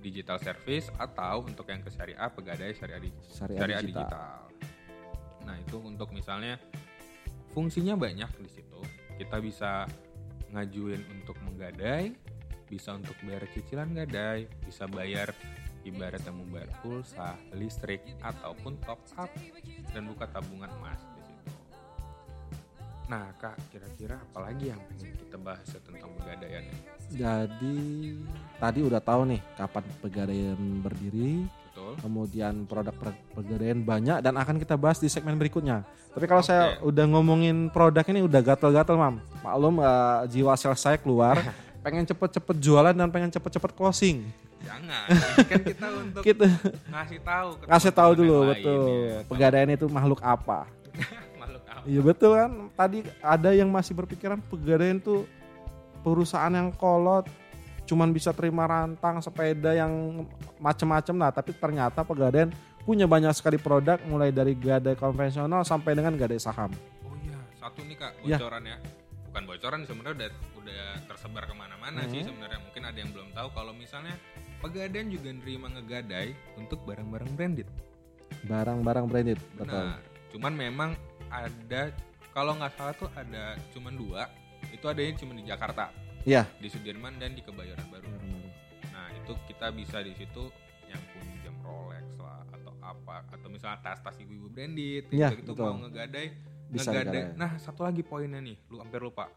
digital 0.01 0.37
service 0.37 0.91
atau 0.99 1.45
untuk 1.47 1.65
yang 1.69 1.81
ke 1.81 1.89
syariah 1.89 2.29
pegadaian 2.29 2.75
syariah, 2.75 3.01
di- 3.01 3.13
Syariah, 3.29 3.57
syariah 3.57 3.81
digital. 3.81 4.03
digital. 4.03 4.39
Nah, 5.47 5.55
itu 5.57 5.77
untuk 5.79 6.09
misalnya 6.11 6.59
fungsinya 7.55 7.95
banyak 7.95 8.29
di 8.43 8.49
situ. 8.51 8.79
Kita 9.17 9.39
bisa 9.41 9.87
ngajuin 10.53 11.01
untuk 11.17 11.39
menggadai, 11.41 12.13
bisa 12.67 12.93
untuk 12.93 13.15
bayar 13.23 13.47
cicilan 13.55 13.89
gadai, 13.95 14.45
bisa 14.67 14.85
bayar 14.85 15.31
ibaratnya 15.87 16.35
membayar 16.35 16.67
pulsa, 16.83 17.39
listrik 17.55 18.03
ataupun 18.19 18.75
top 18.83 18.99
up 19.15 19.31
dan 19.95 20.03
buka 20.11 20.27
tabungan 20.29 20.67
emas. 20.83 20.99
Nah, 23.07 23.31
Kak, 23.39 23.55
kira-kira 23.71 24.19
apalagi 24.21 24.67
yang 24.67 24.83
pengen 24.83 25.15
kita 25.15 25.39
bahas 25.39 25.63
ya 25.63 25.79
tentang 25.79 26.11
pegadaian? 26.13 26.63
Jadi 27.07 27.77
tadi 28.59 28.79
udah 28.83 28.99
tahu 28.99 29.21
nih 29.31 29.39
kapan 29.55 29.83
pegadaian 30.03 30.59
berdiri, 30.83 31.47
Betul? 31.71 31.93
kemudian 32.03 32.67
produk 32.67 32.91
pe- 32.91 33.23
pegadaian 33.31 33.79
banyak 33.79 34.19
dan 34.19 34.35
akan 34.35 34.59
kita 34.59 34.75
bahas 34.75 34.99
di 34.99 35.07
segmen 35.07 35.39
berikutnya. 35.39 35.87
Tapi 36.11 36.25
kalau 36.27 36.43
Oke. 36.43 36.51
saya 36.51 36.83
udah 36.83 37.05
ngomongin 37.07 37.71
produk 37.71 38.03
ini 38.03 38.27
udah 38.27 38.43
gatel-gatel, 38.43 38.99
Mam. 38.99 39.23
Maklum 39.39 39.79
eh, 39.79 40.19
jiwa 40.27 40.51
sales 40.59 40.83
saya 40.83 40.99
keluar, 40.99 41.39
pengen 41.87 42.03
cepet-cepet 42.03 42.59
jualan 42.59 42.91
dan 42.91 43.07
pengen 43.07 43.31
cepet-cepet 43.31 43.71
closing. 43.71 44.27
Jangan, 44.57 45.07
kan 45.47 45.61
kita 45.63 45.87
untuk 46.03 46.21
Kita 46.27 46.43
ngasih 46.91 47.19
tahu 47.23 47.47
ngasih 47.71 47.91
tahu 47.93 48.11
dulu 48.19 48.51
betul 48.51 48.83
ya. 49.07 49.17
pegadaian 49.31 49.71
itu 49.71 49.87
makhluk 49.87 50.19
apa. 50.19 50.67
Iya 51.87 52.01
betul 52.03 52.35
kan. 52.35 52.51
Tadi 52.69 52.99
ada 53.17 53.49
yang 53.51 53.71
masih 53.71 53.95
berpikiran 53.95 54.43
pegadaian 54.43 54.99
tuh 54.99 55.23
perusahaan 56.01 56.51
yang 56.51 56.69
kolot 56.71 57.25
cuman 57.83 58.11
bisa 58.11 58.31
terima 58.31 58.67
rantang 58.67 59.19
sepeda 59.19 59.71
yang 59.71 60.23
macem-macem 60.59 61.15
lah 61.15 61.31
tapi 61.31 61.55
ternyata 61.55 62.03
pegadaian 62.03 62.51
punya 62.83 63.07
banyak 63.07 63.31
sekali 63.31 63.55
produk 63.55 63.95
mulai 64.03 64.27
dari 64.27 64.51
gadai 64.53 64.91
konvensional 64.93 65.63
sampai 65.63 65.95
dengan 65.95 66.11
gadai 66.13 66.35
saham 66.35 66.67
Oh 67.01 67.15
iya, 67.17 67.39
satu 67.57 67.79
nih 67.81 67.95
kak 67.95 68.11
Iya. 68.21 68.37
bocoran 68.37 68.63
ya. 68.65 68.77
Bukan 69.25 69.43
bocoran 69.45 69.79
sebenarnya 69.83 70.15
udah 70.17 70.29
udah 70.57 70.81
tersebar 71.07 71.43
ke 71.43 71.55
mana-mana 71.55 71.99
sih 72.05 72.19
Hmm. 72.19 72.27
sebenarnya. 72.27 72.59
Mungkin 72.61 72.83
ada 72.83 72.97
yang 72.97 73.11
belum 73.11 73.29
tahu 73.31 73.47
kalau 73.51 73.71
misalnya 73.71 74.15
pegadaian 74.59 75.07
juga 75.07 75.29
nerima 75.31 75.67
ngegadai 75.69 76.29
untuk 76.55 76.83
barang-barang 76.83 77.31
branded. 77.33 77.67
barang-barang 78.43 79.05
branded 79.07 79.39
betul 79.53 79.63
Benar. 79.65 79.99
Cuman 80.27 80.53
memang 80.53 80.89
ada 81.29 81.91
kalau 82.31 82.53
nggak 82.55 82.73
salah 82.77 82.93
tuh 82.95 83.09
ada 83.13 83.57
cuman 83.73 83.93
dua. 83.95 84.23
Itu 84.73 84.89
adanya 84.89 85.13
cuma 85.21 85.31
di 85.37 85.45
Jakarta, 85.45 85.93
iya 86.25 86.43
di 86.59 86.67
Sudirman 86.67 87.15
dan 87.21 87.37
di 87.37 87.41
Kebayoran 87.45 87.87
Baru. 87.87 88.09
Nah 88.91 89.07
itu 89.15 89.31
kita 89.47 89.69
bisa 89.71 90.01
di 90.01 90.11
situ 90.17 90.49
yang 90.89 90.99
punya 91.13 91.35
jam 91.45 91.55
Rolex 91.61 92.05
lah 92.19 92.41
atau 92.51 92.73
apa 92.81 93.23
atau 93.31 93.47
misalnya 93.47 93.79
tas-tas 93.85 94.17
ibu-ibu 94.19 94.49
branded 94.49 95.07
Iya, 95.13 95.31
gitu, 95.37 95.53
betul. 95.55 95.71
mau 95.71 95.87
ngegadai 95.87 96.27
bisa 96.67 96.89
ngegadai. 96.91 97.31
digadai. 97.31 97.39
Nah 97.39 97.51
satu 97.61 97.85
lagi 97.87 98.01
poinnya 98.03 98.41
nih, 98.43 98.57
lu 98.67 98.81
hampir 98.81 98.99
lupa. 98.99 99.29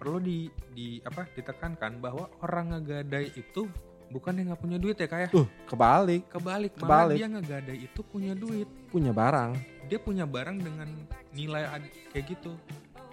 Perlu 0.00 0.18
di 0.22 0.38
di 0.72 0.98
apa 1.02 1.28
ditekankan 1.28 1.98
bahwa 2.00 2.30
orang 2.40 2.78
ngegadai 2.78 3.34
itu 3.36 3.68
bukan 4.12 4.32
yang 4.36 4.46
nggak 4.52 4.62
punya 4.62 4.78
duit 4.78 4.96
ya 5.00 5.08
kayak 5.08 5.32
uh 5.32 5.48
kebalik 5.66 6.28
kebalik, 6.28 6.72
malah 6.76 7.08
Kebalik. 7.08 7.16
dia 7.16 7.26
ngegadai 7.32 7.78
itu 7.80 8.00
punya 8.04 8.32
duit. 8.36 8.68
punya 8.92 9.10
barang 9.10 9.52
Dia 9.88 9.98
punya 10.00 10.24
barang 10.24 10.56
dengan 10.56 10.88
nilai 11.36 11.68
kayak 12.16 12.24
gitu. 12.32 12.56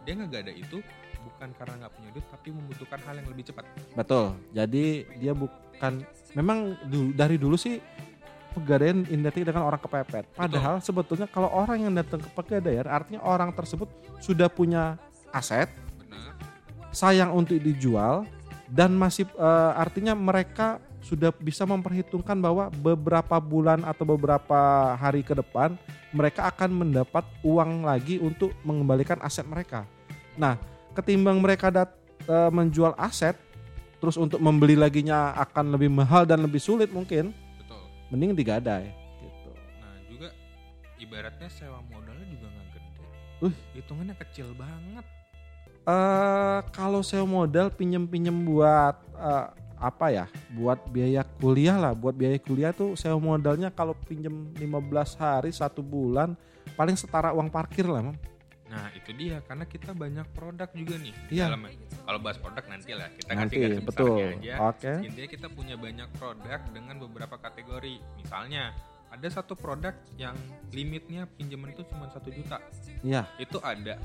Dia 0.08 0.16
ngegadai 0.16 0.56
itu 0.56 0.80
bukan 1.20 1.50
karena 1.60 1.74
nggak 1.86 1.94
punya 1.96 2.10
duit 2.16 2.26
tapi 2.32 2.48
membutuhkan 2.56 3.00
hal 3.04 3.16
yang 3.20 3.28
lebih 3.28 3.44
cepat. 3.52 3.66
betul 3.96 4.26
jadi 4.56 4.86
dia 5.20 5.34
bukan 5.36 5.94
memang 6.32 6.80
dulu, 6.88 7.10
dari 7.12 7.36
dulu 7.36 7.56
sih 7.60 7.84
pegadaian 8.56 9.06
identik 9.08 9.44
dengan 9.46 9.68
orang 9.68 9.78
kepepet 9.84 10.26
padahal 10.34 10.80
sebetulnya 10.82 11.28
kalau 11.30 11.52
orang 11.52 11.86
yang 11.86 11.94
datang 11.94 12.24
ke 12.24 12.30
pegadaian 12.34 12.88
artinya 12.88 13.22
orang 13.22 13.52
tersebut 13.54 13.92
sudah 14.24 14.48
punya 14.50 14.96
aset 15.36 15.70
Benar. 16.00 16.34
sayang 16.96 17.36
untuk 17.36 17.60
dijual 17.60 18.26
dan 18.72 18.96
masih 18.96 19.28
eh, 19.38 19.72
artinya 19.76 20.16
mereka 20.18 20.82
sudah 21.00 21.32
bisa 21.32 21.64
memperhitungkan 21.64 22.36
bahwa 22.40 22.68
beberapa 22.70 23.40
bulan 23.40 23.84
atau 23.88 24.04
beberapa 24.04 24.94
hari 25.00 25.24
ke 25.24 25.32
depan 25.32 25.80
mereka 26.12 26.50
akan 26.52 26.86
mendapat 26.86 27.24
uang 27.46 27.88
lagi 27.88 28.20
untuk 28.20 28.52
mengembalikan 28.66 29.18
aset 29.24 29.46
mereka. 29.48 29.86
Nah, 30.36 30.60
ketimbang 30.98 31.40
mereka 31.40 31.72
dat, 31.72 31.90
eh, 32.28 32.52
menjual 32.52 32.98
aset 33.00 33.38
terus 34.00 34.16
untuk 34.16 34.40
membeli 34.40 34.80
laginya 34.80 35.36
akan 35.36 35.76
lebih 35.76 35.92
mahal 35.92 36.24
dan 36.24 36.40
lebih 36.40 36.60
sulit 36.60 36.88
mungkin, 36.88 37.36
Betul. 37.60 37.84
mending 38.16 38.32
digadai 38.32 38.96
gitu. 39.20 39.52
Nah 39.80 39.96
juga 40.08 40.32
ibaratnya 40.96 41.52
sewa 41.52 41.84
modalnya 41.84 42.24
juga 42.32 42.48
nggak 42.48 42.68
gede. 42.80 43.04
Uh. 43.44 43.54
Hitungannya 43.76 44.16
kecil 44.16 44.56
banget. 44.56 45.06
eh 45.90 46.60
kalau 46.76 47.02
saya 47.02 47.26
modal 47.26 47.72
pinjem-pinjem 47.76 48.36
buat 48.46 48.96
eh, 49.20 49.48
apa 49.80 50.12
ya? 50.12 50.26
Buat 50.52 50.92
biaya 50.92 51.24
kuliah 51.40 51.80
lah, 51.80 51.96
buat 51.96 52.14
biaya 52.14 52.36
kuliah 52.38 52.72
tuh 52.72 52.94
saya 52.94 53.16
modalnya 53.16 53.72
kalau 53.72 53.96
pinjem 53.96 54.52
15 54.56 55.16
hari 55.16 55.50
satu 55.50 55.80
bulan 55.80 56.36
paling 56.76 56.94
setara 56.94 57.32
uang 57.32 57.48
parkir 57.48 57.88
lah, 57.88 58.04
Mam. 58.04 58.16
Nah 58.70 58.94
itu 58.94 59.10
dia 59.18 59.42
karena 59.42 59.66
kita 59.66 59.98
banyak 59.98 60.30
produk 60.30 60.70
juga 60.70 60.96
nih. 61.02 61.14
Iya. 61.34 61.50
dalam- 61.50 61.66
Kalau 62.06 62.20
bahas 62.22 62.38
produk 62.38 62.66
nanti 62.70 62.92
lah 62.94 63.10
kita 63.10 63.30
Nanti, 63.34 63.58
kasih 63.58 63.82
betul. 63.82 64.18
aja. 64.38 64.54
Oke. 64.70 64.94
Intinya 65.02 65.30
kita 65.30 65.48
punya 65.50 65.74
banyak 65.74 66.10
produk 66.14 66.60
dengan 66.70 66.96
beberapa 67.02 67.36
kategori. 67.36 67.98
Misalnya 68.22 68.74
ada 69.10 69.26
satu 69.26 69.58
produk 69.58 69.98
yang 70.16 70.38
limitnya 70.70 71.26
pinjaman 71.26 71.74
itu 71.74 71.82
cuma 71.90 72.06
satu 72.14 72.30
juta. 72.30 72.62
Iya. 73.02 73.26
Itu 73.42 73.58
ada. 73.62 73.98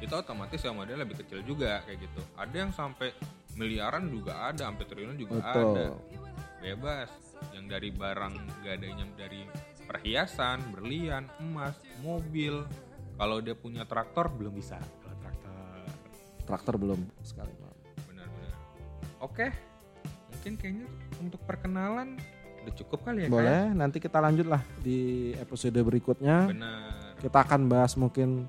Itu 0.00 0.12
otomatis 0.12 0.60
yang 0.60 0.76
model 0.76 1.00
lebih 1.00 1.16
kecil 1.24 1.40
juga 1.40 1.80
kayak 1.84 2.04
gitu. 2.04 2.20
Ada 2.36 2.56
yang 2.58 2.72
sampai 2.72 3.12
miliaran 3.60 4.08
juga 4.08 4.48
ada, 4.48 4.72
sampai 4.72 4.84
triliunan 4.88 5.20
juga 5.20 5.44
ada. 5.44 5.60
Betul. 5.60 5.90
Bebas. 6.64 7.10
Yang 7.52 7.66
dari 7.72 7.88
barang 7.92 8.34
gak 8.64 8.74
adanya 8.80 9.04
dari 9.16 9.44
perhiasan, 9.84 10.72
berlian, 10.72 11.28
emas, 11.40 11.76
mobil. 12.00 12.64
Kalau 13.20 13.36
dia 13.44 13.52
punya 13.52 13.84
traktor 13.84 14.32
belum 14.32 14.56
bisa. 14.56 14.80
Kalau 14.80 15.16
traktor 15.20 15.52
Traktor 16.48 16.74
belum 16.80 17.00
sekali. 17.20 17.52
benar-benar. 18.08 18.52
Oke. 19.20 19.52
Mungkin 20.32 20.52
kayaknya 20.56 20.88
untuk 21.20 21.40
perkenalan 21.44 22.16
udah 22.60 22.74
cukup 22.76 23.08
kali 23.08 23.24
ya 23.24 23.28
Kak? 23.28 23.34
Boleh, 23.36 23.62
nanti 23.72 23.96
kita 24.00 24.18
lanjut 24.20 24.46
lah 24.48 24.60
di 24.84 25.32
episode 25.36 25.76
berikutnya. 25.80 26.48
Benar. 26.48 27.16
Kita 27.20 27.38
akan 27.44 27.60
bahas 27.68 27.92
mungkin 27.96 28.48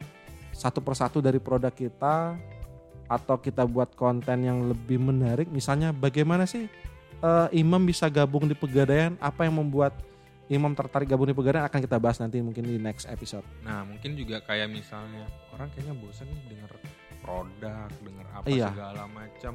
satu 0.52 0.84
persatu 0.84 1.24
dari 1.24 1.40
produk 1.40 1.72
kita 1.72 2.36
atau 3.12 3.36
kita 3.36 3.68
buat 3.68 3.92
konten 3.94 4.48
yang 4.48 4.72
lebih 4.72 4.96
menarik. 4.96 5.52
Misalnya 5.52 5.92
bagaimana 5.92 6.48
sih 6.48 6.72
eh, 7.20 7.48
Imam 7.52 7.84
bisa 7.84 8.08
gabung 8.08 8.48
di 8.48 8.56
Pegadaian? 8.56 9.20
Apa 9.20 9.44
yang 9.44 9.60
membuat 9.60 9.92
Imam 10.48 10.72
tertarik 10.72 11.08
gabung 11.08 11.28
di 11.28 11.36
Pegadaian 11.36 11.68
akan 11.68 11.80
kita 11.84 12.00
bahas 12.00 12.24
nanti 12.24 12.40
mungkin 12.40 12.64
di 12.64 12.80
next 12.80 13.08
episode. 13.08 13.44
Nah 13.64 13.84
mungkin 13.84 14.16
juga 14.16 14.40
kayak 14.40 14.72
misalnya 14.72 15.28
orang 15.52 15.68
kayaknya 15.76 15.96
bosan 16.00 16.28
nih 16.28 16.40
denger 16.48 16.72
produk, 17.22 17.92
denger 18.00 18.26
apa 18.32 18.46
Iya. 18.48 18.68
segala 18.72 19.04
macam. 19.08 19.54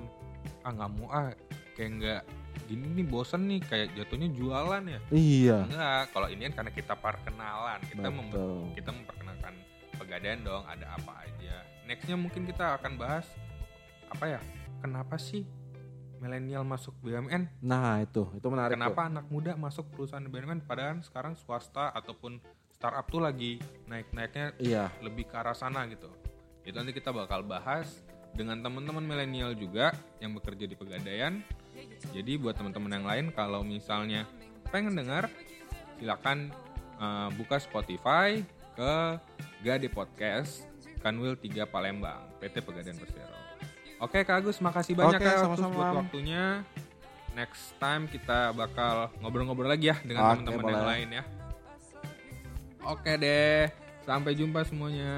Ah 0.63 0.71
nggak 0.71 0.91
mau 0.97 1.09
ah 1.11 1.29
kayak 1.75 1.91
nggak 2.01 2.23
gini 2.67 2.87
nih 2.97 3.07
bosan 3.07 3.43
nih 3.45 3.61
kayak 3.61 3.89
jatuhnya 3.93 4.29
jualan 4.33 4.83
ya. 4.85 5.01
Iya. 5.13 5.59
Enggak, 5.69 6.03
kalau 6.13 6.29
ini 6.33 6.43
kan 6.49 6.53
karena 6.61 6.73
kita 6.73 6.95
perkenalan, 6.97 7.81
kita 7.85 8.09
mem- 8.09 8.73
kita 8.73 8.91
memperkenalkan 8.91 9.55
pegadaian 9.97 10.41
dong, 10.41 10.65
ada 10.65 10.97
apa 10.97 11.13
aja. 11.25 11.57
Nextnya 11.85 12.17
mungkin 12.17 12.49
kita 12.49 12.81
akan 12.81 12.97
bahas 12.97 13.29
apa 14.11 14.25
ya? 14.39 14.41
Kenapa 14.81 15.17
sih 15.19 15.43
milenial 16.21 16.65
masuk 16.65 16.97
BUMN? 17.05 17.63
Nah 17.63 18.01
itu, 18.01 18.27
itu 18.37 18.47
menarik. 18.49 18.77
Kenapa 18.79 19.09
anak 19.09 19.27
muda 19.29 19.53
masuk 19.59 19.89
perusahaan 19.93 20.25
BUMN 20.25 20.65
padahal 20.65 21.01
sekarang 21.05 21.37
swasta 21.37 21.93
ataupun 21.93 22.41
startup 22.77 23.09
tuh 23.09 23.25
lagi 23.25 23.59
naik-naiknya 23.89 24.53
tuh. 24.57 24.65
Iya. 24.65 24.85
lebih 25.01 25.29
ke 25.29 25.35
arah 25.37 25.57
sana 25.57 25.89
gitu. 25.89 26.13
Itu 26.67 26.77
nanti 26.77 26.93
kita 26.93 27.15
bakal 27.15 27.47
bahas 27.47 28.05
dengan 28.37 28.61
teman-teman 28.61 29.01
milenial 29.01 29.57
juga 29.57 29.97
yang 30.21 30.37
bekerja 30.37 30.69
di 30.69 30.77
Pegadaian. 30.77 31.41
Jadi 32.13 32.37
buat 32.37 32.57
teman-teman 32.57 32.93
yang 33.01 33.07
lain 33.07 33.27
kalau 33.33 33.65
misalnya 33.65 34.29
pengen 34.69 34.93
dengar 34.93 35.33
silakan 35.97 36.53
eh, 37.01 37.29
buka 37.37 37.57
Spotify 37.57 38.45
ke 38.77 38.93
Gade 39.65 39.89
Podcast 39.89 40.69
Kanwil 41.01 41.39
3 41.41 41.65
Palembang 41.65 42.29
PT 42.43 42.61
Pegadaian 42.61 42.99
Persero. 42.99 43.46
Oke 43.97 44.21
Kak 44.29 44.45
Agus, 44.45 44.61
makasih 44.61 44.93
banyak 44.93 45.21
Oke, 45.21 45.25
ya 45.25 45.41
sama-sama. 45.41 45.73
buat 45.73 46.05
waktunya. 46.05 46.61
Next 47.33 47.77
time 47.81 48.09
kita 48.09 48.53
bakal 48.53 49.13
ngobrol-ngobrol 49.21 49.69
lagi 49.69 49.93
ya 49.93 49.97
dengan 50.05 50.37
teman-teman 50.41 50.73
yang 50.73 50.89
lain 50.89 51.09
ya. 51.21 51.25
Oke 52.85 53.13
deh, 53.17 53.73
sampai 54.05 54.37
jumpa 54.37 54.65
semuanya. 54.69 55.13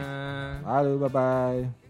Halo, 0.62 0.98
bye 0.98 1.10
bye. 1.10 1.87